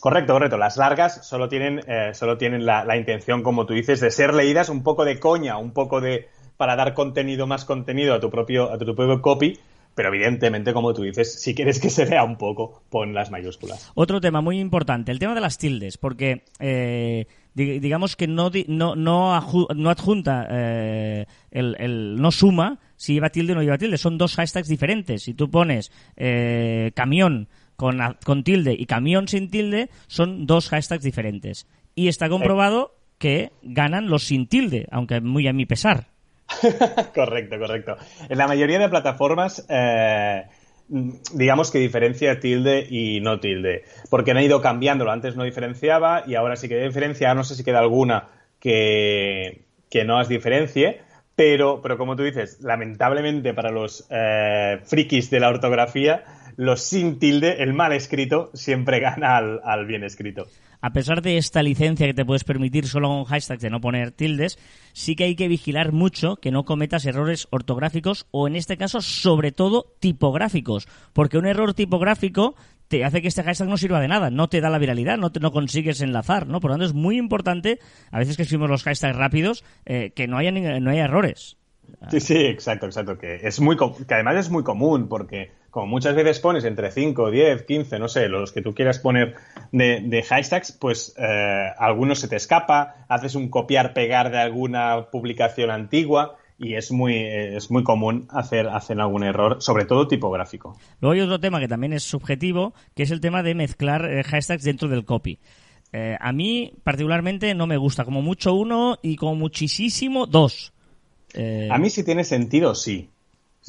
Correcto, 0.00 0.32
correcto. 0.32 0.56
Las 0.56 0.76
largas 0.76 1.26
solo 1.26 1.48
tienen, 1.48 1.80
eh, 1.88 2.14
solo 2.14 2.38
tienen 2.38 2.64
la, 2.64 2.84
la, 2.84 2.96
intención, 2.96 3.42
como 3.42 3.66
tú 3.66 3.74
dices, 3.74 4.00
de 4.00 4.10
ser 4.10 4.32
leídas 4.32 4.68
un 4.68 4.84
poco 4.84 5.04
de 5.04 5.18
coña, 5.18 5.58
un 5.58 5.72
poco 5.72 6.00
de 6.00 6.28
para 6.56 6.76
dar 6.76 6.92
contenido, 6.94 7.46
más 7.46 7.64
contenido 7.64 8.14
a 8.14 8.20
tu 8.20 8.30
propio, 8.30 8.70
a 8.70 8.78
tu 8.78 8.94
propio 8.94 9.22
copy, 9.22 9.58
pero 9.98 10.14
evidentemente, 10.14 10.72
como 10.72 10.94
tú 10.94 11.02
dices, 11.02 11.42
si 11.42 11.56
quieres 11.56 11.80
que 11.80 11.90
se 11.90 12.04
vea 12.04 12.22
un 12.22 12.36
poco, 12.36 12.84
pon 12.88 13.14
las 13.14 13.32
mayúsculas. 13.32 13.90
Otro 13.96 14.20
tema 14.20 14.40
muy 14.40 14.60
importante, 14.60 15.10
el 15.10 15.18
tema 15.18 15.34
de 15.34 15.40
las 15.40 15.58
tildes, 15.58 15.98
porque 15.98 16.44
eh, 16.60 17.26
digamos 17.52 18.14
que 18.14 18.28
no, 18.28 18.48
no, 18.68 18.94
no, 18.94 19.34
adjunta, 19.34 20.46
eh, 20.48 21.26
el, 21.50 22.14
no 22.16 22.30
suma 22.30 22.78
si 22.94 23.14
lleva 23.14 23.30
tilde 23.30 23.54
o 23.54 23.56
no 23.56 23.62
lleva 23.64 23.76
tilde. 23.76 23.98
Son 23.98 24.18
dos 24.18 24.36
hashtags 24.36 24.68
diferentes. 24.68 25.24
Si 25.24 25.34
tú 25.34 25.50
pones 25.50 25.90
eh, 26.16 26.92
camión 26.94 27.48
con, 27.74 27.98
con 28.24 28.44
tilde 28.44 28.76
y 28.78 28.86
camión 28.86 29.26
sin 29.26 29.50
tilde, 29.50 29.90
son 30.06 30.46
dos 30.46 30.68
hashtags 30.68 31.02
diferentes. 31.02 31.66
Y 31.96 32.06
está 32.06 32.28
comprobado 32.28 32.94
que 33.18 33.50
ganan 33.62 34.06
los 34.06 34.22
sin 34.22 34.46
tilde, 34.46 34.86
aunque 34.92 35.20
muy 35.20 35.48
a 35.48 35.52
mi 35.52 35.66
pesar. 35.66 36.06
correcto, 37.14 37.58
correcto. 37.58 37.96
En 38.28 38.38
la 38.38 38.46
mayoría 38.46 38.78
de 38.78 38.88
plataformas, 38.88 39.64
eh, 39.68 40.44
digamos 40.88 41.70
que 41.70 41.78
diferencia 41.78 42.40
tilde 42.40 42.86
y 42.88 43.20
no 43.20 43.40
tilde, 43.40 43.84
porque 44.10 44.30
han 44.30 44.40
ido 44.40 44.60
cambiándolo. 44.60 45.10
Antes 45.10 45.36
no 45.36 45.44
diferenciaba 45.44 46.24
y 46.26 46.34
ahora 46.34 46.56
sí 46.56 46.68
que 46.68 46.82
diferencia. 46.82 47.34
No 47.34 47.44
sé 47.44 47.54
si 47.54 47.64
queda 47.64 47.80
alguna 47.80 48.28
que, 48.60 49.64
no 50.06 50.18
las 50.18 50.28
diferencie, 50.28 51.00
pero, 51.36 51.80
pero 51.82 51.98
como 51.98 52.16
tú 52.16 52.22
dices, 52.22 52.60
lamentablemente 52.60 53.54
para 53.54 53.70
los 53.70 54.06
eh, 54.10 54.80
frikis 54.84 55.30
de 55.30 55.40
la 55.40 55.48
ortografía, 55.48 56.24
los 56.56 56.82
sin 56.82 57.18
tilde, 57.18 57.62
el 57.62 57.74
mal 57.74 57.92
escrito, 57.92 58.50
siempre 58.54 59.00
gana 59.00 59.36
al 59.36 59.86
bien 59.86 60.02
escrito 60.02 60.46
a 60.80 60.92
pesar 60.92 61.22
de 61.22 61.38
esta 61.38 61.62
licencia 61.62 62.06
que 62.06 62.14
te 62.14 62.24
puedes 62.24 62.44
permitir 62.44 62.86
solo 62.86 63.08
con 63.08 63.24
hashtags 63.24 63.62
de 63.62 63.70
no 63.70 63.80
poner 63.80 64.12
tildes, 64.12 64.58
sí 64.92 65.16
que 65.16 65.24
hay 65.24 65.36
que 65.36 65.48
vigilar 65.48 65.92
mucho 65.92 66.36
que 66.36 66.50
no 66.50 66.64
cometas 66.64 67.06
errores 67.06 67.48
ortográficos 67.50 68.26
o 68.30 68.48
en 68.48 68.56
este 68.56 68.76
caso 68.76 69.00
sobre 69.00 69.52
todo 69.52 69.94
tipográficos, 70.00 70.88
porque 71.12 71.38
un 71.38 71.46
error 71.46 71.74
tipográfico 71.74 72.54
te 72.88 73.04
hace 73.04 73.20
que 73.20 73.28
este 73.28 73.42
hashtag 73.42 73.68
no 73.68 73.76
sirva 73.76 74.00
de 74.00 74.08
nada, 74.08 74.30
no 74.30 74.48
te 74.48 74.60
da 74.60 74.70
la 74.70 74.78
viralidad, 74.78 75.18
no, 75.18 75.30
te, 75.30 75.40
no 75.40 75.52
consigues 75.52 76.00
enlazar, 76.00 76.46
¿no? 76.46 76.60
Por 76.60 76.70
lo 76.70 76.74
tanto 76.74 76.86
es 76.86 76.94
muy 76.94 77.18
importante, 77.18 77.78
a 78.10 78.18
veces 78.18 78.36
que 78.36 78.42
escribimos 78.42 78.70
los 78.70 78.82
hashtags 78.82 79.16
rápidos, 79.16 79.64
eh, 79.84 80.12
que 80.14 80.26
no 80.26 80.38
haya, 80.38 80.50
no 80.50 80.90
haya 80.90 81.04
errores. 81.04 81.58
Sí, 82.10 82.20
sí, 82.20 82.36
exacto, 82.36 82.86
exacto. 82.86 83.18
Que, 83.18 83.40
es 83.42 83.60
muy, 83.60 83.76
que 83.76 84.14
además 84.14 84.36
es 84.36 84.50
muy 84.50 84.62
común 84.62 85.08
porque 85.08 85.50
como 85.78 85.86
muchas 85.92 86.16
veces 86.16 86.40
pones 86.40 86.64
entre 86.64 86.90
5, 86.90 87.30
10, 87.30 87.62
15, 87.62 88.00
no 88.00 88.08
sé, 88.08 88.28
los 88.28 88.50
que 88.50 88.62
tú 88.62 88.74
quieras 88.74 88.98
poner 88.98 89.36
de, 89.70 90.24
hashtags, 90.28 90.72
pues 90.72 91.14
eh, 91.16 91.68
algunos 91.78 92.18
se 92.18 92.26
te 92.26 92.34
escapa, 92.34 93.06
haces 93.08 93.36
un 93.36 93.48
copiar-pegar 93.48 94.32
de 94.32 94.38
alguna 94.38 95.06
publicación 95.12 95.70
antigua 95.70 96.36
y 96.58 96.74
es 96.74 96.90
muy, 96.90 97.14
es 97.22 97.70
muy 97.70 97.84
común 97.84 98.26
hacer, 98.30 98.66
hacer 98.66 99.00
algún 99.00 99.22
error, 99.22 99.62
sobre 99.62 99.84
todo 99.84 100.08
tipográfico. 100.08 100.76
Luego 101.00 101.12
hay 101.12 101.20
otro 101.20 101.38
tema 101.38 101.60
que 101.60 101.68
también 101.68 101.92
es 101.92 102.02
subjetivo, 102.02 102.74
que 102.96 103.04
es 103.04 103.12
el 103.12 103.20
tema 103.20 103.44
de 103.44 103.54
mezclar 103.54 104.04
eh, 104.04 104.24
hashtags 104.24 104.64
dentro 104.64 104.88
del 104.88 105.04
copy. 105.04 105.38
Eh, 105.92 106.16
a 106.18 106.32
mí 106.32 106.72
particularmente 106.82 107.54
no 107.54 107.68
me 107.68 107.76
gusta, 107.76 108.04
como 108.04 108.20
mucho 108.20 108.52
uno 108.52 108.98
y 109.00 109.14
como 109.14 109.36
muchísimo 109.36 110.26
dos. 110.26 110.72
A 111.70 111.78
mí 111.78 111.88
si 111.88 112.02
tiene 112.02 112.24
sentido, 112.24 112.74
sí. 112.74 113.10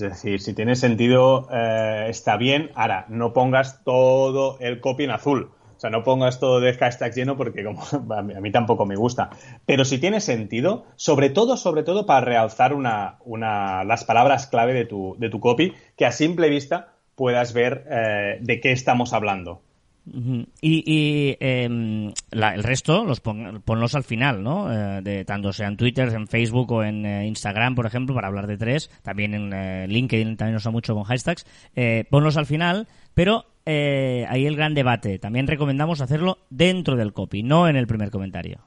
Es 0.01 0.11
decir, 0.11 0.39
si 0.39 0.53
tiene 0.53 0.75
sentido, 0.75 1.49
eh, 1.51 2.05
está 2.07 2.37
bien. 2.37 2.71
Ahora, 2.75 3.05
no 3.09 3.33
pongas 3.33 3.83
todo 3.83 4.57
el 4.59 4.79
copy 4.79 5.03
en 5.03 5.11
azul. 5.11 5.51
O 5.75 5.79
sea, 5.79 5.89
no 5.89 6.03
pongas 6.03 6.39
todo 6.39 6.59
de 6.59 6.73
hashtag 6.73 7.13
lleno 7.13 7.35
porque 7.35 7.63
como 7.63 7.81
a 8.13 8.21
mí, 8.21 8.51
tampoco 8.51 8.85
me 8.85 8.95
gusta. 8.95 9.29
Pero 9.65 9.83
si 9.83 9.97
tiene 9.97 10.21
sentido, 10.21 10.85
sobre 10.95 11.29
todo, 11.29 11.57
sobre 11.57 11.83
todo 11.83 12.05
para 12.05 12.21
realzar 12.21 12.73
una, 12.73 13.17
una, 13.25 13.83
las 13.83 14.05
palabras 14.05 14.47
clave 14.47 14.73
de 14.73 14.85
tu, 14.85 15.15
de 15.19 15.29
tu 15.29 15.39
copy, 15.39 15.73
que 15.97 16.05
a 16.05 16.11
simple 16.11 16.49
vista 16.49 16.93
puedas 17.15 17.53
ver 17.53 17.85
eh, 17.89 18.37
de 18.41 18.61
qué 18.61 18.71
estamos 18.71 19.11
hablando. 19.11 19.61
Y, 20.61 21.37
em, 21.39 22.11
el 22.31 22.63
resto 22.63 23.05
los 23.05 23.19
ponlos 23.19 23.95
al 23.95 24.03
final, 24.03 24.43
¿no? 24.43 24.71
Eh, 24.71 25.01
de 25.01 25.25
tanto 25.25 25.53
sea 25.53 25.67
en 25.67 25.77
Twitter, 25.77 26.09
en 26.09 26.27
Facebook 26.27 26.71
o 26.71 26.83
en 26.83 27.05
eh, 27.05 27.27
Instagram, 27.27 27.75
por 27.75 27.85
ejemplo, 27.85 28.15
para 28.15 28.27
hablar 28.27 28.47
de 28.47 28.57
tres. 28.57 28.89
También 29.03 29.33
en 29.33 29.53
eh, 29.53 29.87
LinkedIn 29.87 30.37
también 30.37 30.55
usa 30.55 30.71
mucho 30.71 30.93
con 30.93 31.03
hashtags. 31.03 31.45
ponlos 32.09 32.37
al 32.37 32.45
final, 32.45 32.87
pero 33.13 33.45
ahí 33.65 34.45
el 34.45 34.55
gran 34.55 34.73
debate. 34.73 35.19
También 35.19 35.47
recomendamos 35.47 36.01
hacerlo 36.01 36.39
dentro 36.49 36.95
del 36.95 37.13
copy, 37.13 37.43
no 37.43 37.67
en 37.67 37.75
el 37.75 37.87
primer 37.87 38.09
comentario. 38.09 38.61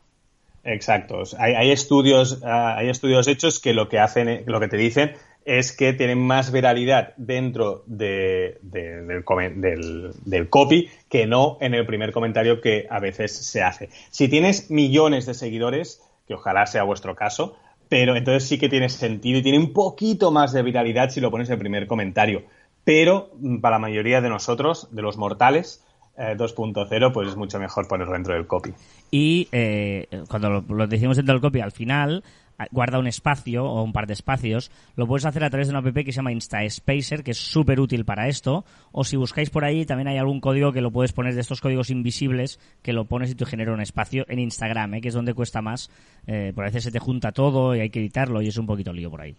Exacto. 0.65 1.23
Hay, 1.39 1.55
hay 1.55 1.71
estudios, 1.71 2.41
ah, 2.45 2.77
hay 2.79 2.89
estudios 2.89 3.27
hechos 3.27 3.59
que 3.59 3.75
lo 3.75 3.89
que 3.89 3.99
hacen, 3.99 4.45
lo 4.47 4.61
que 4.61 4.69
te 4.69 4.77
dicen 4.77 5.13
es 5.45 5.73
que 5.73 5.93
tienen 5.93 6.19
más 6.19 6.53
viralidad 6.53 7.15
dentro 7.17 7.83
del, 7.87 8.59
del, 8.63 10.49
copy 10.49 10.89
que 11.09 11.27
no 11.27 11.59
en 11.61 11.75
el 11.75 11.87
primer 11.87 12.13
comentario 12.13 12.61
que 12.61 12.87
a 12.89 13.01
veces 13.01 13.33
se 13.33 13.63
hace. 13.63 13.91
Si 14.11 14.29
tienes 14.29 14.71
millones 14.71 15.27
de 15.27 15.35
seguidores, 15.35 16.03
que 16.27 16.35
ojalá 16.35 16.67
sea 16.67 16.85
vuestro 16.85 17.15
caso, 17.15 17.57
pero 17.89 18.17
entonces 18.17 18.49
sí 18.49 18.59
que 18.59 18.69
tiene 18.69 18.89
sentido 18.89 19.39
y 19.39 19.43
tiene 19.43 19.59
un 19.59 19.73
poquito 19.73 20.31
más 20.31 20.53
de 20.53 20.63
viralidad 20.63 21.11
si 21.11 21.21
lo 21.21 21.31
pones 21.31 21.49
en 21.49 21.55
el 21.55 21.59
primer 21.59 21.87
comentario. 21.87 22.45
Pero 22.85 23.31
mm, 23.39 23.59
para 23.59 23.77
la 23.77 23.81
mayoría 23.81 24.21
de 24.21 24.29
nosotros, 24.29 24.89
de 24.93 25.03
los 25.03 25.17
mortales, 25.17 25.85
2.0, 26.17 27.09
eh, 27.09 27.11
pues 27.13 27.29
es 27.29 27.37
mucho 27.37 27.59
mejor 27.59 27.89
ponerlo 27.89 28.13
dentro 28.13 28.35
del 28.35 28.47
copy. 28.47 28.73
Y 29.11 29.49
eh, 29.51 30.07
cuando 30.29 30.51
lo, 30.51 30.65
lo, 30.69 30.87
decimos 30.87 31.17
dentro 31.17 31.35
del 31.35 31.41
copy, 31.41 31.61
al 31.61 31.73
final 31.73 32.23
guarda 32.71 32.99
un 32.99 33.07
espacio 33.07 33.65
o 33.65 33.83
un 33.83 33.93
par 33.93 34.07
de 34.07 34.13
espacios, 34.13 34.71
lo 34.97 35.07
puedes 35.07 35.25
hacer 35.25 35.45
a 35.45 35.51
través 35.51 35.69
de 35.69 35.77
una 35.77 35.81
app 35.81 35.95
que 35.95 36.13
se 36.13 36.17
llama 36.17 36.33
InstaSpacer, 36.33 37.23
que 37.23 37.33
es 37.33 37.39
súper 37.39 37.81
útil 37.81 38.05
para 38.05 38.29
esto. 38.29 38.65
O 38.93 39.05
si 39.05 39.17
buscáis 39.17 39.51
por 39.51 39.65
ahí, 39.65 39.85
también 39.85 40.09
hay 40.09 40.19
algún 40.19 40.41
código 40.41 40.73
que 40.73 40.81
lo 40.81 40.91
puedes 40.91 41.13
poner 41.13 41.35
de 41.35 41.41
estos 41.41 41.61
códigos 41.61 41.91
invisibles 41.91 42.61
que 42.83 42.93
lo 42.93 43.05
pones 43.05 43.31
y 43.31 43.35
te 43.35 43.47
genera 43.47 43.73
un 43.73 43.81
espacio 43.81 44.25
en 44.29 44.39
Instagram, 44.39 44.95
¿eh? 44.95 45.01
que 45.01 45.09
es 45.09 45.15
donde 45.15 45.35
cuesta 45.35 45.63
más. 45.63 45.91
Eh, 46.27 46.53
por 46.55 46.65
a 46.65 46.69
veces 46.69 46.85
se 46.85 46.91
te 46.91 46.99
junta 46.99 47.33
todo 47.33 47.75
y 47.75 47.81
hay 47.81 47.91
que 47.91 48.01
editarlo 48.01 48.43
y 48.43 48.49
es 48.49 48.57
un 48.57 48.67
poquito 48.67 48.93
lío 48.93 49.11
por 49.11 49.23
ahí. 49.23 49.37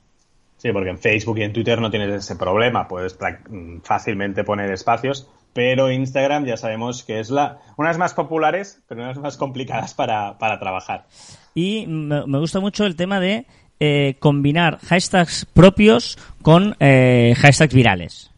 Sí, 0.58 0.72
porque 0.72 0.92
en 0.92 0.98
Facebook 0.98 1.40
y 1.40 1.44
en 1.44 1.52
Twitter 1.52 1.82
no 1.82 1.92
tienes 1.92 2.10
ese 2.14 2.38
problema, 2.38 2.88
puedes 2.88 3.18
fácilmente 3.84 4.46
poner 4.46 4.72
espacios, 4.72 5.30
pero 5.54 5.92
Instagram 5.92 6.46
ya 6.46 6.58
sabemos 6.58 7.04
que 7.04 7.20
es 7.20 7.30
la 7.30 7.60
una 7.78 7.90
de 7.90 7.94
las 7.94 8.00
más 8.00 8.14
populares, 8.14 8.82
pero 8.88 9.02
una 9.02 9.10
de 9.10 9.16
las 9.16 9.24
más 9.24 9.38
complicadas 9.38 9.94
para, 9.94 10.38
para 10.38 10.60
trabajar. 10.60 11.06
Y 11.54 11.86
me, 11.88 12.40
gusta 12.40 12.60
mucho 12.60 12.86
el 12.86 12.96
tema 12.96 13.20
de 13.20 13.46
eh, 13.80 14.16
combinar 14.20 14.80
hashtags 14.80 15.46
propios 15.46 16.18
con 16.42 16.76
eh, 16.80 17.36
hashtags 17.38 17.74
virales. 17.74 18.33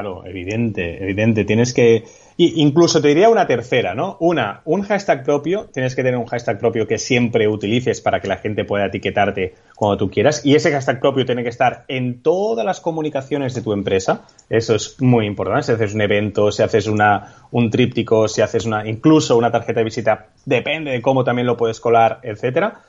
Claro, 0.00 0.24
evidente, 0.24 1.02
evidente. 1.02 1.44
Tienes 1.44 1.74
que. 1.74 2.04
incluso 2.38 3.02
te 3.02 3.08
diría 3.08 3.28
una 3.28 3.46
tercera, 3.46 3.94
¿no? 3.94 4.16
Una, 4.20 4.62
un 4.64 4.80
hashtag 4.80 5.24
propio. 5.24 5.68
Tienes 5.74 5.94
que 5.94 6.02
tener 6.02 6.16
un 6.16 6.24
hashtag 6.24 6.58
propio 6.58 6.86
que 6.86 6.96
siempre 6.96 7.46
utilices 7.46 8.00
para 8.00 8.18
que 8.18 8.26
la 8.26 8.38
gente 8.38 8.64
pueda 8.64 8.86
etiquetarte 8.86 9.56
cuando 9.76 9.98
tú 9.98 10.10
quieras. 10.10 10.46
Y 10.46 10.54
ese 10.54 10.72
hashtag 10.72 11.00
propio 11.00 11.26
tiene 11.26 11.42
que 11.42 11.50
estar 11.50 11.84
en 11.88 12.22
todas 12.22 12.64
las 12.64 12.80
comunicaciones 12.80 13.52
de 13.54 13.60
tu 13.60 13.74
empresa. 13.74 14.22
Eso 14.48 14.74
es 14.74 14.98
muy 15.02 15.26
importante. 15.26 15.64
Si 15.64 15.72
haces 15.72 15.92
un 15.92 16.00
evento, 16.00 16.50
si 16.50 16.62
haces 16.62 16.86
una, 16.86 17.34
un 17.50 17.68
tríptico, 17.68 18.26
si 18.26 18.40
haces 18.40 18.64
una, 18.64 18.88
incluso 18.88 19.36
una 19.36 19.50
tarjeta 19.50 19.80
de 19.80 19.84
visita, 19.84 20.28
depende 20.46 20.92
de 20.92 21.02
cómo 21.02 21.24
también 21.24 21.46
lo 21.46 21.58
puedes 21.58 21.78
colar, 21.78 22.20
etcétera. 22.22 22.80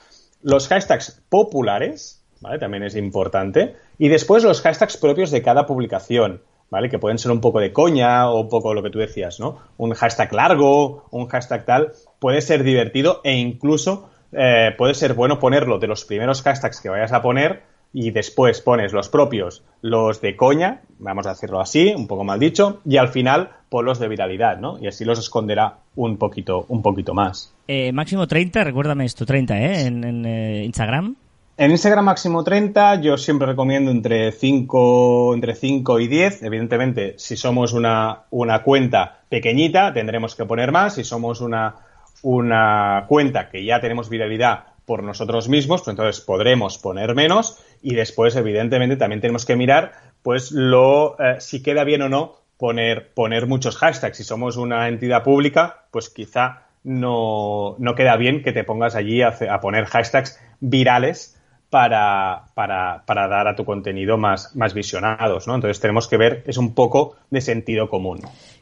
Los 0.43 0.69
hashtags 0.69 1.21
populares, 1.27 2.23
¿vale? 2.39 2.57
También 2.57 2.83
es 2.83 2.95
importante. 2.95 3.75
Y 3.97 4.07
después 4.07 4.45
los 4.45 4.61
hashtags 4.61 4.95
propios 4.95 5.29
de 5.29 5.41
cada 5.41 5.65
publicación. 5.65 6.41
¿Vale? 6.71 6.89
Que 6.89 6.97
pueden 6.97 7.19
ser 7.19 7.31
un 7.31 7.41
poco 7.41 7.59
de 7.59 7.71
coña 7.71 8.31
o 8.31 8.39
un 8.39 8.49
poco 8.49 8.73
lo 8.73 8.81
que 8.81 8.89
tú 8.89 8.97
decías, 8.97 9.39
¿no? 9.39 9.59
Un 9.77 9.93
hashtag 9.93 10.33
largo, 10.33 11.05
un 11.11 11.27
hashtag 11.27 11.65
tal, 11.65 11.91
puede 12.17 12.41
ser 12.41 12.63
divertido 12.63 13.21
e 13.23 13.35
incluso 13.35 14.09
eh, 14.31 14.73
puede 14.77 14.95
ser 14.95 15.13
bueno 15.13 15.37
ponerlo 15.37 15.77
de 15.77 15.87
los 15.87 16.05
primeros 16.05 16.41
hashtags 16.41 16.81
que 16.81 16.89
vayas 16.89 17.11
a 17.11 17.21
poner 17.21 17.69
y 17.93 18.11
después 18.11 18.61
pones 18.61 18.93
los 18.93 19.09
propios, 19.09 19.63
los 19.81 20.21
de 20.21 20.35
coña, 20.37 20.81
vamos 20.99 21.27
a 21.27 21.31
decirlo 21.31 21.59
así, 21.59 21.93
un 21.93 22.07
poco 22.07 22.23
mal 22.23 22.39
dicho, 22.39 22.79
y 22.85 22.95
al 22.95 23.09
final 23.09 23.49
pon 23.69 23.85
los 23.85 23.99
de 23.99 24.07
viralidad, 24.07 24.57
¿no? 24.57 24.79
Y 24.79 24.87
así 24.87 25.03
los 25.03 25.19
esconderá 25.19 25.79
un 25.95 26.17
poquito, 26.17 26.65
un 26.69 26.81
poquito 26.81 27.13
más. 27.13 27.53
Eh, 27.67 27.91
máximo 27.91 28.27
30, 28.27 28.63
recuérdame 28.63 29.05
esto, 29.05 29.25
30, 29.25 29.59
¿eh? 29.59 29.85
En, 29.87 30.25
eh, 30.25 30.63
Instagram. 30.63 31.15
En 31.61 31.69
Instagram 31.69 32.05
máximo 32.05 32.43
30, 32.43 33.01
yo 33.01 33.17
siempre 33.17 33.45
recomiendo 33.45 33.91
entre 33.91 34.31
5, 34.31 35.35
entre 35.35 35.53
5 35.53 35.99
y 35.99 36.07
10. 36.07 36.41
Evidentemente, 36.41 37.13
si 37.19 37.37
somos 37.37 37.73
una, 37.73 38.23
una 38.31 38.63
cuenta 38.63 39.19
pequeñita, 39.29 39.93
tendremos 39.93 40.33
que 40.33 40.45
poner 40.45 40.71
más. 40.71 40.95
Si 40.95 41.03
somos 41.03 41.39
una, 41.39 41.75
una 42.23 43.05
cuenta 43.07 43.47
que 43.47 43.63
ya 43.63 43.79
tenemos 43.79 44.09
viralidad 44.09 44.63
por 44.85 45.03
nosotros 45.03 45.49
mismos, 45.49 45.81
pues 45.81 45.89
entonces 45.89 46.25
podremos 46.25 46.79
poner 46.79 47.13
menos. 47.13 47.63
Y 47.83 47.93
después, 47.93 48.35
evidentemente, 48.35 48.95
también 48.95 49.21
tenemos 49.21 49.45
que 49.45 49.55
mirar, 49.55 49.91
pues, 50.23 50.51
lo, 50.51 51.15
eh, 51.19 51.35
si 51.41 51.61
queda 51.61 51.83
bien 51.83 52.01
o 52.01 52.09
no 52.09 52.37
poner, 52.57 53.13
poner 53.13 53.45
muchos 53.45 53.77
hashtags. 53.77 54.17
Si 54.17 54.23
somos 54.23 54.57
una 54.57 54.87
entidad 54.87 55.21
pública, 55.21 55.85
pues 55.91 56.09
quizá 56.09 56.63
no, 56.83 57.75
no 57.77 57.93
queda 57.93 58.17
bien 58.17 58.41
que 58.41 58.51
te 58.51 58.63
pongas 58.63 58.95
allí 58.95 59.21
a, 59.21 59.37
a 59.47 59.61
poner 59.61 59.85
hashtags 59.85 60.39
virales 60.59 61.37
para, 61.71 62.47
para, 62.53 63.01
para, 63.05 63.29
dar 63.29 63.47
a 63.47 63.55
tu 63.55 63.63
contenido 63.63 64.17
más, 64.17 64.53
más 64.57 64.73
visionados, 64.73 65.47
¿no? 65.47 65.55
Entonces 65.55 65.79
tenemos 65.79 66.09
que 66.09 66.17
ver, 66.17 66.43
es 66.45 66.57
un 66.57 66.75
poco 66.75 67.15
de 67.29 67.39
sentido 67.39 67.89
común. 67.89 68.19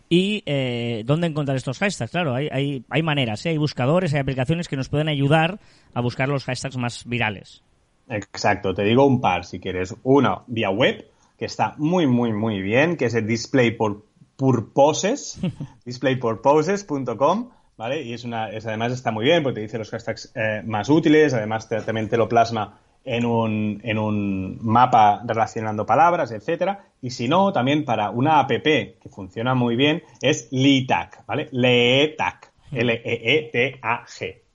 ¿Y 0.07 0.43
eh, 0.45 1.01
dónde 1.05 1.25
encontrar 1.25 1.57
estos 1.57 1.79
hashtags? 1.79 2.11
Claro, 2.11 2.35
hay, 2.35 2.49
hay, 2.51 2.85
hay 2.87 3.01
maneras, 3.01 3.43
¿eh? 3.47 3.49
hay 3.49 3.57
buscadores, 3.57 4.13
hay 4.13 4.19
aplicaciones 4.19 4.67
que 4.67 4.75
nos 4.75 4.89
pueden 4.89 5.09
ayudar 5.09 5.59
a 5.95 6.01
buscar 6.01 6.29
los 6.29 6.45
hashtags 6.45 6.77
más 6.77 7.03
virales. 7.05 7.63
Exacto, 8.07 8.75
te 8.75 8.83
digo 8.83 9.07
un 9.07 9.19
par 9.19 9.43
si 9.43 9.59
quieres. 9.59 9.95
Una 10.03 10.43
vía 10.45 10.69
web, 10.69 11.09
que 11.35 11.45
está 11.45 11.73
muy, 11.79 12.05
muy, 12.05 12.31
muy 12.31 12.61
bien, 12.61 12.95
que 12.95 13.05
es 13.05 13.15
el 13.15 13.25
Display 13.25 13.71
por 13.71 14.05
Purposes, 14.35 15.39
displaypurposes.com, 15.85 17.49
¿vale? 17.75 18.03
Y 18.03 18.13
es 18.13 18.23
una, 18.23 18.49
es, 18.51 18.67
además 18.67 18.91
está 18.91 19.09
muy 19.09 19.25
bien 19.25 19.41
porque 19.41 19.55
te 19.55 19.61
dice 19.61 19.79
los 19.79 19.89
hashtags 19.89 20.31
eh, 20.35 20.61
más 20.63 20.89
útiles, 20.89 21.33
además 21.33 21.67
te, 21.67 21.81
también 21.81 22.07
te 22.07 22.15
lo 22.15 22.29
plasma 22.29 22.77
en 23.09 23.25
un, 23.25 23.81
en 23.83 23.97
un 23.97 24.59
mapa 24.61 25.23
relacionando 25.25 25.83
palabras, 25.83 26.31
etcétera. 26.31 26.85
Y 27.01 27.09
si 27.09 27.27
no, 27.27 27.51
también 27.51 27.83
para 27.83 28.11
una 28.11 28.39
app 28.39 28.49
que 28.51 28.97
funciona 29.09 29.55
muy 29.55 29.75
bien 29.75 30.03
es 30.21 30.47
LeTag, 30.51 31.25
¿vale? 31.25 31.49
LeTag, 31.51 32.51
L-E-E-T-A-G. 32.71 34.48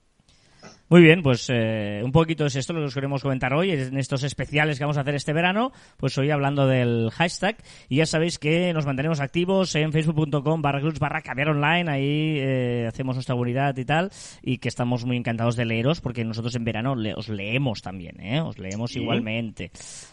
Muy 0.91 1.01
bien, 1.01 1.23
pues 1.23 1.49
eh, 1.51 2.03
un 2.05 2.13
poquito 2.13 2.45
es 2.45 2.57
esto 2.57 2.75
lo 2.75 2.81
que 2.81 2.87
os 2.87 2.95
queremos 2.95 3.23
comentar 3.23 3.55
hoy, 3.55 3.71
en 3.71 3.97
estos 3.97 4.23
especiales 4.23 4.77
que 4.77 4.85
vamos 4.85 4.99
a 4.99 5.01
hacer 5.01 5.15
este 5.15 5.33
verano, 5.33 5.73
pues 5.97 6.17
hoy 6.19 6.31
hablando 6.31 6.67
del 6.67 7.11
hashtag, 7.11 7.57
y 7.89 7.97
ya 7.97 8.07
sabéis 8.07 8.39
que 8.39 8.73
nos 8.75 8.85
mantenemos 8.85 9.21
activos 9.21 9.75
en 9.77 9.93
facebook.com 9.93 10.61
barra 10.61 10.83
barra 11.01 11.23
cambiar 11.23 11.49
online, 11.49 11.91
ahí 11.91 12.37
eh, 12.39 12.87
hacemos 12.87 13.17
nuestra 13.17 13.35
comunidad 13.35 13.75
y 13.79 13.87
tal, 13.87 14.11
y 14.43 14.59
que 14.59 14.69
estamos 14.69 15.07
muy 15.07 15.17
encantados 15.17 15.57
de 15.57 15.65
leeros, 15.65 16.03
porque 16.03 16.23
nosotros 16.23 16.55
en 16.55 16.65
verano 16.65 16.95
os 17.17 17.29
leemos 17.31 17.81
también, 17.81 18.21
¿eh? 18.21 18.43
os 18.43 18.59
leemos 18.59 18.95
igualmente. 18.95 19.71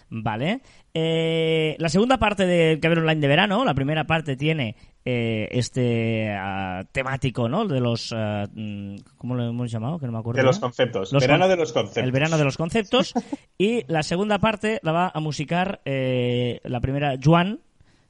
Vale. 0.10 0.62
Eh, 0.94 1.76
la 1.80 1.90
segunda 1.90 2.18
parte 2.18 2.46
de 2.46 2.80
Caber 2.82 3.00
Online 3.00 3.22
de 3.22 3.28
verano, 3.28 3.64
la 3.64 3.74
primera 3.74 4.06
parte 4.06 4.36
tiene 4.36 4.76
eh, 5.04 5.48
este 5.52 6.36
uh, 6.36 6.86
temático, 6.92 7.50
¿no? 7.50 7.66
De 7.66 7.80
los. 7.80 8.12
Uh, 8.12 8.98
¿Cómo 9.18 9.36
lo 9.36 9.48
hemos 9.48 9.72
llamado? 9.72 9.98
Que 9.98 10.06
no 10.06 10.12
me 10.12 10.20
acuerdo. 10.20 10.38
De 10.38 10.44
los 10.44 10.60
conceptos. 10.60 11.12
Los 11.12 11.24
verano 11.24 11.46
con 11.46 11.50
de 11.50 11.58
los 11.58 11.74
conceptos. 11.74 12.04
El 12.04 12.12
verano 12.12 12.38
de 12.38 12.44
los 12.44 12.58
conceptos. 12.58 13.14
y 13.58 13.84
la 13.92 14.04
segunda 14.04 14.40
parte 14.40 14.80
la 14.84 14.92
va 14.92 15.12
a 15.14 15.20
musicar 15.20 15.82
eh, 15.86 16.60
la 16.64 16.82
primera 16.82 17.16
Juan 17.24 17.62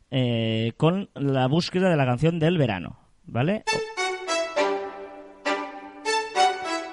eh, 0.09 0.73
con 0.75 1.09
la 1.13 1.47
búsqueda 1.47 1.89
de 1.89 1.95
la 1.95 2.05
canción 2.05 2.39
del 2.39 2.57
verano. 2.57 2.99
¿Vale? 3.23 3.63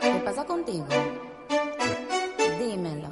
¿Qué 0.00 0.20
pasa 0.24 0.44
contigo? 0.44 0.86
Dímelo. 2.60 3.10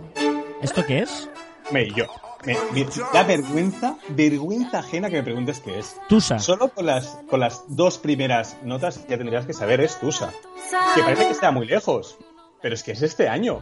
¿Esto 0.63 0.85
qué 0.87 1.01
es? 1.01 1.29
Me, 1.73 1.89
yo, 1.91 2.05
me, 2.45 2.55
me- 2.73 2.87
da 3.13 3.23
vergüenza, 3.25 3.97
vergüenza 4.11 4.79
ajena 4.79 5.09
que 5.11 5.17
me 5.17 5.23
preguntes 5.23 5.61
qué 5.61 5.79
es. 5.79 5.97
Tusa. 6.09 6.39
Solo 6.39 6.69
con 6.69 6.87
las, 6.87 7.19
con 7.29 7.41
las 7.41 7.65
dos 7.69 7.99
primeras 7.99 8.57
notas 8.63 9.07
ya 9.09 9.19
tendrías 9.19 9.47
que 9.47 9.53
saber 9.53 9.81
es 9.81 9.99
Tusa. 9.99 10.31
Que 10.95 11.03
parece 11.03 11.25
que 11.27 11.33
está 11.33 11.51
muy 11.51 11.67
lejos, 11.67 12.17
pero 12.63 12.75
es 12.75 12.83
que 12.83 12.93
es 12.93 13.03
este 13.03 13.29
año. 13.29 13.61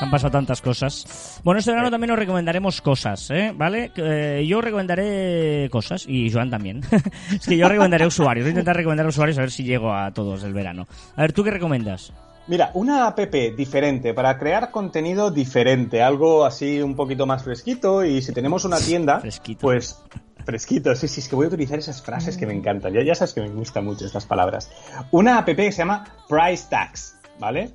Han 0.00 0.10
pasado 0.12 0.30
tantas 0.30 0.62
cosas. 0.62 1.40
Bueno, 1.42 1.58
este 1.58 1.72
verano 1.72 1.90
también 1.90 2.12
os 2.12 2.18
recomendaremos 2.18 2.80
cosas, 2.80 3.30
¿eh? 3.30 3.52
¿Vale? 3.54 3.90
Eh, 3.96 4.44
yo 4.46 4.60
recomendaré 4.60 5.68
cosas 5.72 6.04
y 6.06 6.30
Joan 6.30 6.50
también. 6.50 6.82
es 7.34 7.44
que 7.46 7.56
yo 7.56 7.68
recomendaré 7.68 8.06
usuarios. 8.06 8.44
Voy 8.44 8.50
a 8.50 8.52
intentar 8.52 8.76
recomendar 8.76 9.06
usuarios 9.08 9.36
a 9.38 9.40
ver 9.40 9.50
si 9.50 9.64
llego 9.64 9.92
a 9.92 10.12
todos 10.12 10.44
el 10.44 10.52
verano. 10.52 10.86
A 11.16 11.22
ver, 11.22 11.32
¿tú 11.32 11.42
qué 11.42 11.50
recomiendas? 11.50 12.12
Mira, 12.48 12.70
una 12.72 13.06
app 13.06 13.18
diferente 13.54 14.14
para 14.14 14.38
crear 14.38 14.70
contenido 14.70 15.30
diferente, 15.30 16.00
algo 16.00 16.46
así 16.46 16.80
un 16.80 16.96
poquito 16.96 17.26
más 17.26 17.44
fresquito 17.44 18.02
y 18.06 18.22
si 18.22 18.32
tenemos 18.32 18.64
una 18.64 18.78
tienda, 18.78 19.20
Fresquito. 19.20 19.60
pues 19.60 20.02
fresquito, 20.46 20.94
sí, 20.94 21.08
sí, 21.08 21.20
es 21.20 21.28
que 21.28 21.36
voy 21.36 21.44
a 21.44 21.48
utilizar 21.48 21.78
esas 21.78 22.00
frases 22.00 22.38
que 22.38 22.46
me 22.46 22.54
encantan, 22.54 22.94
ya, 22.94 23.02
ya 23.02 23.14
sabes 23.14 23.34
que 23.34 23.42
me 23.42 23.50
gustan 23.50 23.84
mucho 23.84 24.06
estas 24.06 24.24
palabras. 24.24 24.70
Una 25.10 25.36
app 25.36 25.44
que 25.44 25.72
se 25.72 25.78
llama 25.78 26.06
Price 26.26 26.68
Tax, 26.70 27.18
¿vale? 27.38 27.70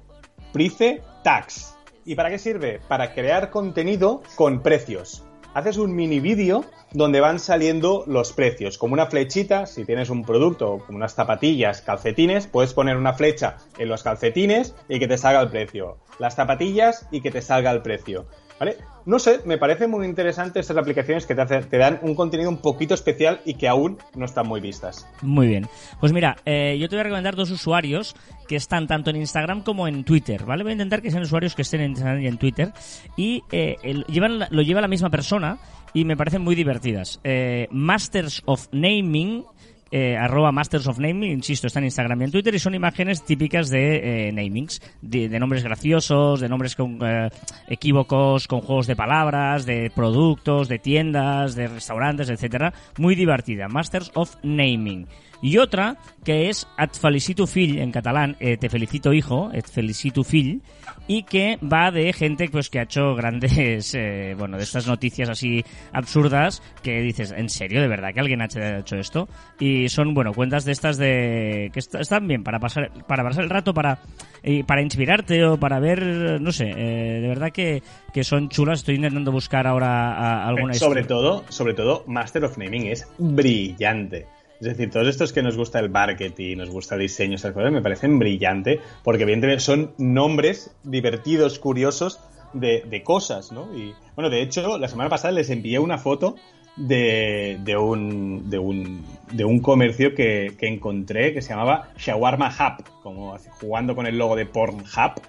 Price 0.52 1.04
Tax. 1.24 1.76
¿Y 2.04 2.16
para 2.16 2.32
qué 2.32 2.40
sirve? 2.40 2.82
Para 2.88 3.14
crear 3.14 3.52
contenido 3.52 4.24
con 4.36 4.64
precios. 4.64 5.24
Haces 5.54 5.78
un 5.78 5.96
mini 5.96 6.20
vídeo 6.20 6.66
donde 6.94 7.20
van 7.20 7.40
saliendo 7.40 8.04
los 8.08 8.34
precios. 8.34 8.80
Como 8.80 8.94
una 8.94 9.06
flechita, 9.06 9.68
si 9.68 9.86
tienes 9.86 10.10
un 10.10 10.24
producto 10.24 10.80
como 10.86 10.98
unas 10.98 11.14
zapatillas, 11.14 11.82
calcetines, 11.82 12.48
puedes 12.48 12.74
poner 12.74 12.98
una 12.98 13.14
flecha 13.14 13.58
en 13.78 13.90
los 13.90 14.02
calcetines 14.02 14.76
y 14.90 14.98
que 14.98 15.08
te 15.08 15.18
salga 15.18 15.42
el 15.42 15.50
precio. 15.50 15.98
Las 16.18 16.36
zapatillas 16.36 17.08
y 17.12 17.22
que 17.22 17.30
te 17.30 17.42
salga 17.42 17.70
el 17.72 17.84
precio. 17.84 18.26
¿Vale? 18.60 18.78
No 19.06 19.20
sé, 19.20 19.42
me 19.46 19.58
parecen 19.58 19.92
muy 19.92 20.06
interesantes 20.06 20.62
estas 20.62 20.78
aplicaciones 20.78 21.26
que 21.26 21.36
te, 21.36 21.46
te 21.46 21.78
dan 21.78 22.00
un 22.02 22.16
contenido 22.16 22.50
un 22.50 22.58
poquito 22.58 22.94
especial 22.94 23.42
y 23.46 23.56
que 23.56 23.68
aún 23.68 23.98
no 24.16 24.26
están 24.26 24.48
muy 24.48 24.62
vistas. 24.62 25.08
Muy 25.22 25.48
bien. 25.48 25.68
Pues 26.00 26.14
mira, 26.14 26.38
eh, 26.46 26.78
yo 26.80 26.88
te 26.88 26.96
voy 26.96 27.02
a 27.02 27.04
recomendar 27.04 27.36
dos 27.36 27.52
usuarios 27.52 28.16
que 28.48 28.56
están 28.56 28.88
tanto 28.88 29.10
en 29.10 29.18
Instagram 29.18 29.64
como 29.64 29.88
en 29.88 30.04
Twitter, 30.04 30.46
¿vale? 30.46 30.64
Voy 30.64 30.72
a 30.72 30.74
intentar 30.74 31.02
que 31.02 31.12
sean 31.12 31.24
usuarios 31.24 31.56
que 31.56 31.64
estén 31.64 31.82
en 31.82 31.92
Instagram 31.92 32.22
y 32.22 32.28
en 32.28 32.38
Twitter. 32.38 32.72
Y 33.18 33.44
eh, 33.52 33.78
lo 33.84 34.62
lleva 34.62 34.82
la 34.82 34.88
misma 34.88 35.10
persona 35.10 35.58
y 35.94 36.06
me 36.06 36.18
parecen 36.18 36.42
muy 36.42 36.56
divertidas. 36.56 37.20
Eh, 37.24 37.68
Masters 37.72 38.42
of 38.46 38.68
Naming. 38.72 39.46
Eh, 39.96 40.18
arroba 40.18 40.52
Masters 40.52 40.88
of 40.88 40.98
Naming, 40.98 41.32
insisto, 41.32 41.68
está 41.68 41.78
en 41.78 41.86
Instagram 41.86 42.20
y 42.20 42.24
en 42.24 42.32
Twitter 42.32 42.56
y 42.56 42.58
son 42.58 42.74
imágenes 42.74 43.24
típicas 43.24 43.70
de 43.70 44.28
eh, 44.28 44.32
namings, 44.32 44.82
de, 45.04 45.30
nombres 45.38 45.64
graciosos, 45.64 46.40
de 46.40 46.50
nombres 46.50 46.76
con 46.76 46.98
eh, 47.06 47.30
equívocos, 47.68 48.48
con 48.48 48.62
juegos 48.62 48.88
de 48.88 48.96
palabras, 48.96 49.68
de 49.68 49.92
productos, 49.94 50.68
de 50.68 50.80
tiendas, 50.80 51.54
de 51.54 51.68
restaurantes, 51.68 52.32
etcétera. 52.32 52.74
Muy 52.98 53.14
divertida, 53.14 53.68
Masters 53.68 54.10
of 54.16 54.36
Naming. 54.42 55.06
Y 55.44 55.58
otra 55.58 55.98
que 56.24 56.50
es 56.50 56.66
Et 56.80 56.92
felicito 56.96 57.46
fill 57.46 57.78
en 57.80 57.92
catalán, 57.92 58.38
eh, 58.40 58.56
te 58.58 58.70
felicito 58.70 59.12
hijo, 59.14 59.52
et 59.54 59.68
felicito 59.68 60.24
fill, 60.24 60.62
y 61.06 61.24
que 61.24 61.60
va 61.62 61.92
de 61.92 62.14
gente 62.14 62.48
pues 62.50 62.70
que 62.70 62.80
ha 62.80 62.84
hecho 62.84 63.14
grandes, 63.14 63.94
eh, 63.94 64.36
bueno, 64.40 64.56
de 64.58 64.64
estas 64.64 64.88
noticias 64.88 65.28
así 65.28 65.62
absurdas 65.92 66.62
que 66.82 67.02
dices, 67.02 67.34
¿en 67.36 67.50
serio? 67.50 67.82
¿De 67.82 67.90
verdad 67.90 68.14
que 68.14 68.22
alguien 68.22 68.42
ha 68.42 68.46
hecho, 68.46 68.96
esto? 68.96 69.28
Y 69.60 69.90
son, 69.90 70.14
bueno, 70.14 70.32
cuentas 70.34 70.64
de 70.64 70.72
estas 70.72 70.98
de 70.98 71.70
que 71.74 71.80
est- 71.80 71.96
están 71.96 72.26
bien 72.28 72.42
para 72.44 72.60
pasar 72.60 72.90
para 73.06 73.24
pasar 73.24 73.44
el 73.44 73.50
rato, 73.50 73.74
para 73.74 74.00
y 74.44 74.64
para 74.64 74.82
inspirarte 74.82 75.44
o 75.46 75.58
para 75.58 75.80
ver, 75.80 76.40
no 76.42 76.52
sé, 76.54 76.70
eh, 76.76 77.20
de 77.22 77.28
verdad 77.28 77.52
que, 77.52 77.84
que 78.14 78.24
son 78.24 78.48
chulas. 78.48 78.80
Estoy 78.80 78.96
intentando 78.96 79.32
buscar 79.34 79.68
ahora 79.68 80.14
a- 80.14 80.48
alguna 80.48 80.74
sobre 80.74 81.02
historia. 81.02 81.08
todo, 81.08 81.44
sobre 81.50 81.74
todo, 81.74 82.06
Master 82.08 82.46
of 82.46 82.58
Naming 82.58 82.88
es 82.88 83.06
brillante. 83.18 84.26
Es 84.64 84.78
decir, 84.78 84.90
todos 84.92 85.10
estos 85.10 85.34
que 85.34 85.44
nos 85.44 85.58
gusta 85.58 85.78
el 85.80 85.90
marketing, 85.90 86.56
nos 86.56 86.70
gusta 86.70 86.96
el 86.96 87.02
diseño, 87.02 87.36
esas 87.36 87.52
cosas, 87.52 87.70
me 87.70 87.82
parecen 87.82 88.18
brillante, 88.18 88.80
porque 89.04 89.24
evidentemente 89.24 89.62
son 89.62 89.92
nombres 89.98 90.74
divertidos, 90.84 91.60
curiosos 91.60 92.22
de, 92.54 92.82
de 92.90 93.04
cosas, 93.04 93.52
¿no? 93.52 93.76
Y 93.76 93.94
bueno, 94.16 94.30
de 94.30 94.42
hecho, 94.42 94.78
la 94.78 94.88
semana 94.88 95.10
pasada 95.10 95.34
les 95.34 95.50
envié 95.50 95.80
una 95.80 95.98
foto 95.98 96.38
de, 96.78 97.60
de 97.62 97.76
un, 97.76 98.50
de 98.50 98.58
un, 98.58 99.06
de 99.34 99.44
un 99.44 99.60
comercio 99.60 100.16
que, 100.16 100.54
que 100.58 100.70
encontré 100.70 101.34
que 101.34 101.42
se 101.42 101.50
llamaba 101.50 101.90
Shawarma 101.98 102.48
Hub, 102.48 102.86
como 103.02 103.38
jugando 103.60 103.98
con 103.98 104.08
el 104.08 104.18
logo 104.18 104.38
de 104.38 104.46
Pornhub, 104.46 105.22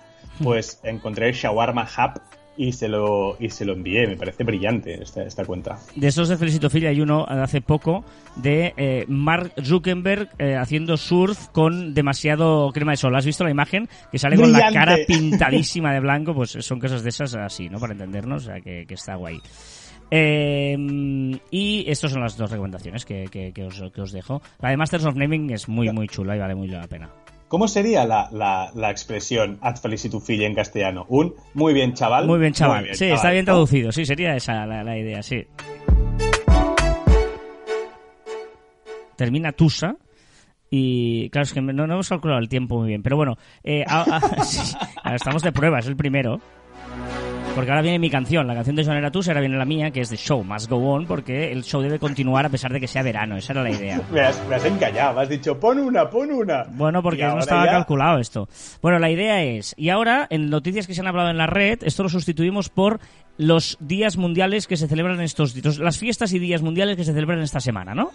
pues 0.44 0.79
encontré 0.85 1.33
Shawarma 1.33 1.83
Hub 1.83 2.20
y 2.57 2.73
se 2.73 2.88
lo, 2.88 3.37
y 3.40 3.51
se 3.51 3.64
lo 3.64 3.73
envié. 3.73 4.07
Me 4.07 4.17
parece 4.17 4.45
brillante 4.45 5.03
esta, 5.03 5.23
esta 5.25 5.45
cuenta. 5.45 5.79
De 5.97 6.07
estos 6.09 6.29
de 6.29 6.37
Felicito 6.37 6.71
Phil 6.71 6.87
hay 6.87 7.01
uno 7.01 7.27
de 7.29 7.40
hace 7.43 7.61
poco 7.61 8.05
de 8.37 8.73
eh, 8.77 9.05
Mark 9.09 9.53
Zuckerberg 9.62 10.29
eh, 10.38 10.57
haciendo 10.57 10.97
surf 10.97 11.49
con 11.49 11.95
demasiado 11.95 12.71
crema 12.73 12.93
de 12.93 12.97
sol. 12.97 13.14
¿Has 13.17 13.27
visto 13.27 13.45
la 13.45 13.51
imagen? 13.51 13.88
Que 14.12 14.19
sale 14.19 14.37
con 14.37 14.53
la 14.53 14.73
cara 14.73 14.97
pintadísima 15.07 15.93
de 15.93 16.01
blanco. 16.01 16.35
Pues 16.35 16.51
son 16.61 16.79
cosas 16.81 17.03
de 17.03 17.09
esas 17.11 17.35
así, 17.35 17.69
¿no? 17.69 17.79
Para 17.79 17.93
entendernos, 17.93 18.45
o 18.45 18.47
sea, 18.47 18.61
que, 18.61 18.85
que 18.87 18.95
está 18.95 19.17
guay. 19.17 19.38
Eh, 20.11 20.77
y 21.51 21.85
estas 21.88 22.12
son 22.12 22.21
las 22.23 22.37
dos 22.37 22.51
recomendaciones 22.51 23.05
que, 23.05 23.25
que- 23.31 23.53
que 23.53 23.64
os, 23.64 23.83
que 23.93 24.01
os 24.01 24.12
dejo. 24.12 24.40
La 24.61 24.71
de 24.71 24.77
Masters 24.77 25.05
of 25.07 25.17
Naming 25.17 25.51
es 25.51 25.69
muy, 25.69 25.90
muy 25.93 26.07
chula 26.09 26.37
y 26.37 26.38
vale 26.38 26.55
muy 26.55 26.69
la 26.69 26.87
pena. 26.87 27.11
¿Cómo 27.55 27.69
sería 27.69 28.05
la, 28.05 28.29
la, 28.33 28.73
la 28.75 28.90
expresión 28.90 29.59
ad 29.62 29.77
felicitu 29.77 30.19
fili 30.19 30.45
en 30.45 30.57
castellano? 30.57 31.07
Un 31.09 31.35
muy 31.55 31.73
bien 31.73 31.95
chaval. 31.95 32.27
Muy 32.27 32.40
bien, 32.40 32.53
chaval. 32.53 32.88
sí, 32.95 33.05
está 33.05 33.31
bien 33.31 33.45
¿no? 33.45 33.53
traducido. 33.53 33.93
Sí, 33.93 34.05
sería 34.05 34.35
esa 34.35 34.67
la, 34.67 34.83
la 34.83 34.99
idea, 34.99 35.23
sí. 35.23 35.47
Termina 39.14 39.53
Tusa. 39.53 39.95
Y 40.69 41.31
claro, 41.31 41.45
es 41.45 41.53
que 41.53 41.61
no, 41.61 41.73
no 41.87 41.93
hemos 41.95 42.09
calculado 42.09 42.40
el 42.40 42.49
tiempo 42.49 42.79
muy 42.79 42.88
bien. 42.88 43.05
Pero 43.05 43.17
bueno, 43.17 43.37
eh, 43.62 43.85
a- 43.87 44.03
a- 44.17 44.21
sí, 44.45 44.75
ahora 45.05 45.14
estamos 45.14 45.40
de 45.45 45.53
prueba, 45.53 45.79
es 45.79 45.87
el 45.87 45.95
primero. 45.95 46.40
Porque 47.55 47.71
ahora 47.71 47.83
viene 47.83 48.01
mi 48.01 48.11
canción, 48.11 48.49
la 48.49 48.55
canción 48.55 48.75
de 48.75 48.85
Joan 48.85 48.97
era 48.99 49.12
Tusa, 49.12 49.31
ahora 49.31 49.40
viene 49.40 49.57
la 49.57 49.64
mía, 49.64 49.93
que 49.93 50.01
es 50.01 50.09
The 50.09 50.17
Show 50.17 50.43
Must 50.43 50.69
Go 50.69 50.77
On, 50.93 51.07
porque 51.07 51.53
el 51.53 51.62
show 51.62 51.81
debe 51.83 52.01
continuar 52.01 52.45
a 52.45 52.49
pesar 52.49 52.73
de 52.73 52.81
que 52.81 52.88
sea 52.88 53.03
verano. 53.05 53.37
Esa 53.37 53.53
era 53.53 53.62
la 53.62 53.71
idea. 53.71 54.01
Me 54.11 54.21
has, 54.23 54.45
me 54.49 54.57
has 54.57 54.64
engañado, 54.64 55.21
has 55.21 55.29
dicho 55.29 55.59
pon 55.61 55.79
una, 55.79 56.11
pon 56.11 56.33
una. 56.33 56.64
Bueno, 56.71 57.01
porque 57.01 57.23
no 57.25 57.38
estaba 57.38 57.64
ya- 57.67 57.71
calculado 57.71 58.19
esto. 58.19 58.49
Bueno, 58.83 58.99
la 58.99 59.09
idea 59.09 59.45
es, 59.45 59.73
y 59.79 59.90
ahora 59.90 60.27
en 60.31 60.51
noticias 60.51 60.88
que 60.88 60.95
se 60.95 61.01
han 61.01 61.07
hablado 61.07 61.31
en 61.31 61.38
la 61.38 61.47
red, 61.47 61.79
esto 61.85 62.03
lo 62.03 62.09
sustituimos 62.09 62.71
por 62.71 62.99
los 63.38 63.77
días 63.81 64.17
mundiales 64.17 64.67
que 64.67 64.77
se 64.77 64.88
celebran 64.88 65.21
estos 65.21 65.55
días, 65.55 65.79
las 65.79 65.97
fiestas 65.99 66.33
y 66.33 66.40
días 66.40 66.61
mundiales 66.61 66.97
que 66.97 67.05
se 67.05 67.12
celebran 67.12 67.40
esta 67.40 67.61
semana, 67.61 67.95
¿no? 67.95 68.11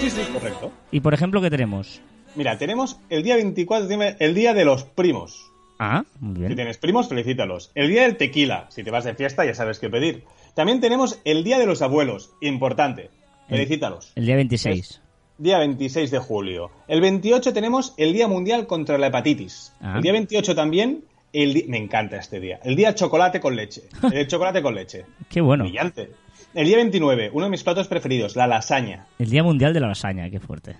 Sí, 0.00 0.08
sí, 0.08 0.22
correcto. 0.32 0.72
Y 0.90 1.00
por 1.00 1.12
ejemplo, 1.12 1.42
¿qué 1.42 1.50
tenemos? 1.50 2.00
Mira, 2.34 2.56
tenemos 2.56 2.98
el 3.10 3.22
día 3.22 3.34
24, 3.36 3.88
tiene- 3.88 4.16
el 4.20 4.34
día 4.34 4.54
de 4.54 4.64
los 4.64 4.84
primos. 4.84 5.49
Ah, 5.82 6.04
muy 6.20 6.46
Si 6.46 6.54
tienes 6.54 6.76
primos, 6.76 7.08
felicítalos. 7.08 7.72
El 7.74 7.88
día 7.88 8.02
del 8.02 8.18
tequila. 8.18 8.66
Si 8.68 8.84
te 8.84 8.90
vas 8.90 9.04
de 9.04 9.14
fiesta, 9.14 9.46
ya 9.46 9.54
sabes 9.54 9.78
qué 9.78 9.88
pedir. 9.88 10.24
También 10.54 10.78
tenemos 10.78 11.18
el 11.24 11.42
día 11.42 11.58
de 11.58 11.64
los 11.64 11.80
abuelos. 11.80 12.34
Importante. 12.42 13.08
Felicítalos. 13.48 14.12
El 14.14 14.26
día 14.26 14.36
26. 14.36 15.00
Día 15.38 15.58
26 15.58 16.10
de 16.10 16.18
julio. 16.18 16.70
El 16.86 17.00
28 17.00 17.54
tenemos 17.54 17.94
el 17.96 18.12
Día 18.12 18.28
Mundial 18.28 18.66
contra 18.66 18.98
la 18.98 19.06
Hepatitis. 19.06 19.72
Ah. 19.80 19.94
El 19.96 20.02
día 20.02 20.12
28 20.12 20.54
también, 20.54 21.04
el 21.32 21.64
me 21.68 21.78
encanta 21.78 22.16
este 22.16 22.40
día. 22.40 22.60
El 22.62 22.76
día 22.76 22.94
chocolate 22.94 23.40
con 23.40 23.56
leche. 23.56 23.84
El 24.12 24.26
chocolate 24.28 24.60
con 24.60 24.74
leche. 24.74 25.06
Qué 25.30 25.40
bueno. 25.40 25.64
Brillante. 25.64 26.10
El 26.52 26.66
día 26.66 26.76
29, 26.76 27.30
uno 27.32 27.46
de 27.46 27.50
mis 27.50 27.64
platos 27.64 27.88
preferidos, 27.88 28.36
la 28.36 28.46
lasaña. 28.46 29.06
El 29.18 29.30
Día 29.30 29.42
Mundial 29.42 29.72
de 29.72 29.80
la 29.80 29.88
Lasaña, 29.88 30.28
qué 30.28 30.40
fuerte. 30.40 30.76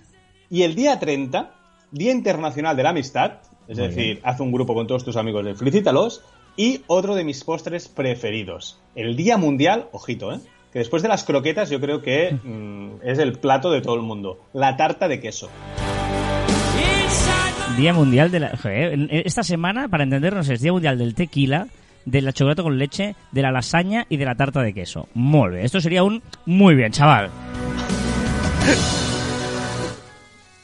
Y 0.47 0.61
el 0.61 0.75
día 0.75 0.99
30, 0.99 1.55
Día 1.91 2.11
Internacional 2.11 2.77
de 2.77 2.83
la 2.83 2.89
Amistad, 2.89 3.39
es 3.71 3.77
Muy 3.77 3.87
decir, 3.87 4.15
bien. 4.15 4.19
haz 4.23 4.39
un 4.41 4.51
grupo 4.51 4.73
con 4.73 4.85
todos 4.85 5.05
tus 5.05 5.15
amigos 5.15 5.45
de 5.45 5.55
felicítalos. 5.55 6.21
Y 6.57 6.81
otro 6.87 7.15
de 7.15 7.23
mis 7.23 7.43
postres 7.45 7.87
preferidos, 7.87 8.77
el 8.95 9.15
Día 9.15 9.37
Mundial, 9.37 9.87
ojito, 9.93 10.33
¿eh? 10.33 10.39
que 10.73 10.79
después 10.79 11.01
de 11.01 11.07
las 11.07 11.23
croquetas 11.23 11.69
yo 11.69 11.79
creo 11.79 12.01
que 12.01 12.33
mm, 12.43 12.95
es 13.01 13.17
el 13.19 13.39
plato 13.39 13.71
de 13.71 13.79
todo 13.79 13.95
el 13.95 14.01
mundo, 14.01 14.39
la 14.51 14.75
tarta 14.75 15.07
de 15.07 15.21
queso. 15.21 15.49
Día 17.77 17.93
Mundial 17.93 18.29
de 18.29 18.41
la... 18.41 18.57
Joder, 18.57 19.07
esta 19.09 19.43
semana, 19.43 19.87
para 19.87 20.03
entendernos, 20.03 20.49
es 20.49 20.59
Día 20.59 20.73
Mundial 20.73 20.97
del 20.97 21.15
Tequila, 21.15 21.67
de 22.03 22.21
la 22.21 22.33
chocolate 22.33 22.63
con 22.63 22.77
leche, 22.77 23.15
de 23.31 23.41
la 23.41 23.51
lasaña 23.51 24.05
y 24.09 24.17
de 24.17 24.25
la 24.25 24.35
tarta 24.35 24.61
de 24.61 24.73
queso. 24.73 25.07
Muy 25.13 25.51
bien. 25.51 25.63
Esto 25.63 25.79
sería 25.79 26.03
un... 26.03 26.21
Muy 26.45 26.75
bien, 26.75 26.91
chaval. 26.91 27.29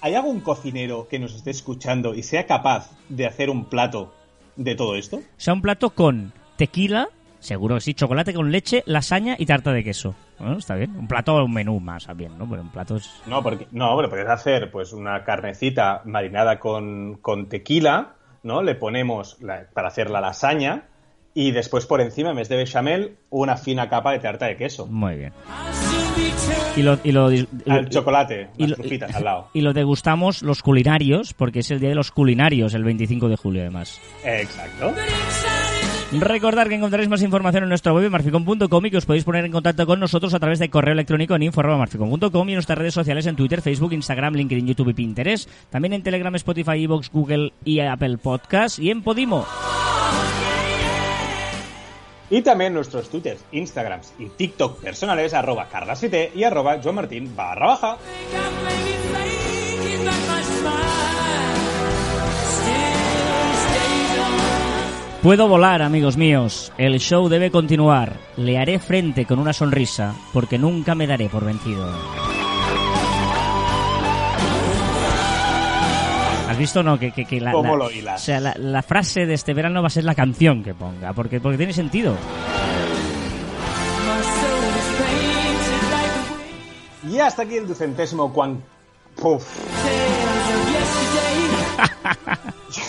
¿Hay 0.01 0.13
algún 0.15 0.41
cocinero 0.41 1.07
que 1.07 1.19
nos 1.19 1.33
esté 1.33 1.51
escuchando 1.51 2.13
y 2.13 2.23
sea 2.23 2.45
capaz 2.45 2.91
de 3.10 3.25
hacer 3.25 3.49
un 3.49 3.65
plato 3.65 4.13
de 4.55 4.75
todo 4.75 4.95
esto? 4.95 5.17
O 5.17 5.21
sea, 5.38 5.53
un 5.53 5.62
plato 5.62 5.89
con 5.89 6.33
tequila, 6.55 7.10
seguro 7.39 7.75
que 7.75 7.81
sí, 7.81 7.93
chocolate 7.95 8.33
con 8.33 8.51
leche, 8.51 8.83
lasaña 8.86 9.36
y 9.39 9.45
tarta 9.47 9.71
de 9.73 9.83
queso. 9.83 10.13
Bueno, 10.39 10.57
está 10.60 10.75
bien. 10.75 10.95
Un 10.95 11.07
plato, 11.07 11.43
un 11.43 11.51
menú 11.51 11.79
más, 11.79 12.07
bien, 12.15 12.38
¿no? 12.38 12.47
Pero 12.47 12.62
un 12.62 12.69
plato 12.69 12.97
es... 12.97 13.10
No, 13.25 13.41
porque 13.41 13.67
no, 13.71 13.95
pero 13.97 14.10
puedes 14.10 14.29
hacer 14.29 14.69
pues 14.69 14.93
una 14.93 15.23
carnecita 15.23 16.01
marinada 16.05 16.60
con, 16.60 17.15
con 17.15 17.49
tequila, 17.49 18.13
¿no? 18.43 18.62
Le 18.62 18.75
ponemos 18.75 19.41
la- 19.41 19.65
para 19.73 19.88
hacer 19.88 20.12
la 20.12 20.21
lasaña 20.21 20.83
y 21.33 21.51
después 21.51 21.88
por 21.88 22.01
encima, 22.01 22.29
en 22.29 22.36
vez 22.36 22.49
de 22.49 22.57
bechamel, 22.57 23.17
una 23.31 23.57
fina 23.57 23.89
capa 23.89 24.12
de 24.12 24.19
tarta 24.19 24.45
de 24.45 24.57
queso. 24.57 24.86
Muy 24.86 25.15
bien. 25.15 25.33
Y 26.75 26.84
lo, 26.84 26.99
y 27.03 27.12
lo, 27.12 27.32
y- 27.32 27.47
Al 27.67 27.89
chocolate, 27.89 28.49
y 28.58 28.67
las 28.67 28.77
lo- 28.80 29.17
al 29.17 29.23
lado. 29.23 29.49
y 29.53 29.62
lo 29.62 29.73
degustamos 29.73 30.43
los 30.43 30.62
culinarios, 30.62 31.34
porque 31.34 31.60
es 31.60 31.71
el 31.71 31.80
día 31.80 31.89
de 31.89 31.95
los 31.95 32.12
culinarios, 32.12 32.73
el 32.73 32.84
25 32.84 33.30
de 33.30 33.36
julio, 33.36 33.62
además. 33.62 33.99
Exacto. 34.23 34.93
Recordar 36.19 36.69
que 36.69 36.75
encontraréis 36.75 37.10
más 37.10 37.21
información 37.21 37.63
en 37.63 37.69
nuestra 37.69 37.91
web 37.93 38.10
marficom.com 38.10 38.86
y 38.86 38.91
que 38.91 38.97
os 38.97 39.06
podéis 39.06 39.25
poner 39.25 39.43
en 39.43 39.51
contacto 39.51 39.86
con 39.86 39.99
nosotros 39.99 40.34
a 40.34 40.39
través 40.39 40.58
de 40.60 40.69
correo 40.69 40.93
electrónico 40.93 41.36
en 41.36 41.43
info.marficom.com 41.43 42.47
y 42.47 42.51
en 42.53 42.56
nuestras 42.56 42.77
redes 42.77 42.93
sociales 42.93 43.25
en 43.25 43.36
Twitter, 43.36 43.62
Facebook, 43.62 43.91
Instagram, 43.91 44.36
LinkedIn, 44.36 44.67
YouTube 44.67 44.89
y 44.89 44.93
Pinterest. 44.93 45.49
También 45.69 45.93
en 45.93 46.03
Telegram, 46.03 46.34
Spotify, 46.36 46.84
Evox, 46.84 47.12
Google 47.12 47.51
y 47.65 47.80
Apple 47.80 48.17
Podcast 48.19 48.80
y 48.80 48.89
en 48.89 49.01
Podimo. 49.01 49.45
Y 52.30 52.42
también 52.42 52.74
nuestros 52.74 53.10
twitters, 53.10 53.44
instagrams 53.52 54.13
y 54.20 54.28
tiktok 54.28 54.80
personales 54.82 55.34
arroba 55.34 55.68
carlasite 55.70 56.32
y 56.36 56.44
arroba 56.44 56.80
joanmartin 56.82 57.36
barra 57.36 57.68
baja. 57.68 57.98
Puedo 65.24 65.48
volar, 65.48 65.82
amigos 65.82 66.16
míos. 66.16 66.72
El 66.78 67.00
show 67.00 67.28
debe 67.28 67.52
continuar. 67.52 68.13
Le 68.38 68.58
haré 68.58 68.80
frente 68.80 69.26
con 69.26 69.40
una 69.40 69.52
sonrisa, 69.52 70.16
porque 70.32 70.58
nunca 70.58 70.96
me 70.96 71.08
daré 71.08 71.28
por 71.28 71.44
vencido. 71.44 71.86
¿Has 76.58 76.60
visto 76.60 76.82
no? 76.82 76.98
Que, 76.98 77.12
que, 77.12 77.26
que 77.26 77.39
la, 77.39 77.52
¿Cómo 77.52 77.78
la- 77.78 77.84
lo 77.84 77.91
hilas? 77.91 78.20
O 78.20 78.26
sea, 78.26 78.39
la, 78.39 78.56
la 78.58 78.82
frase 78.82 79.28
de 79.28 79.36
este 79.36 79.54
verano 79.54 79.84
va 79.84 79.88
a 79.89 79.91
ser 79.91 80.06
la 80.06 80.15
canción 80.15 80.63
que 80.63 80.74
ponga, 80.74 81.13
porque, 81.13 81.39
porque 81.39 81.56
tiene 81.56 81.72
sentido. 81.72 82.15
Y 87.08 87.20
hasta 87.20 87.43
aquí 87.43 87.58
el 87.58 87.67
ducentésimo 87.67 88.34
cuan... 88.34 88.63
Puf. 89.22 89.46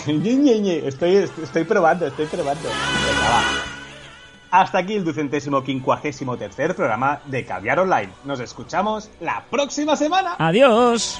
Estoy, 0.07 1.15
estoy 1.43 1.63
probando, 1.63 2.07
estoy 2.07 2.25
probando. 2.25 2.69
Hasta 4.49 4.79
aquí 4.79 4.95
el 4.95 5.03
ducentésimo 5.05 5.63
quincuagésimo 5.63 6.37
tercer 6.37 6.75
programa 6.75 7.19
de 7.25 7.45
Caviar 7.45 7.77
Online. 7.79 8.09
Nos 8.25 8.39
escuchamos 8.39 9.11
la 9.21 9.43
próxima 9.51 9.95
semana. 9.95 10.35
Adiós. 10.39 11.19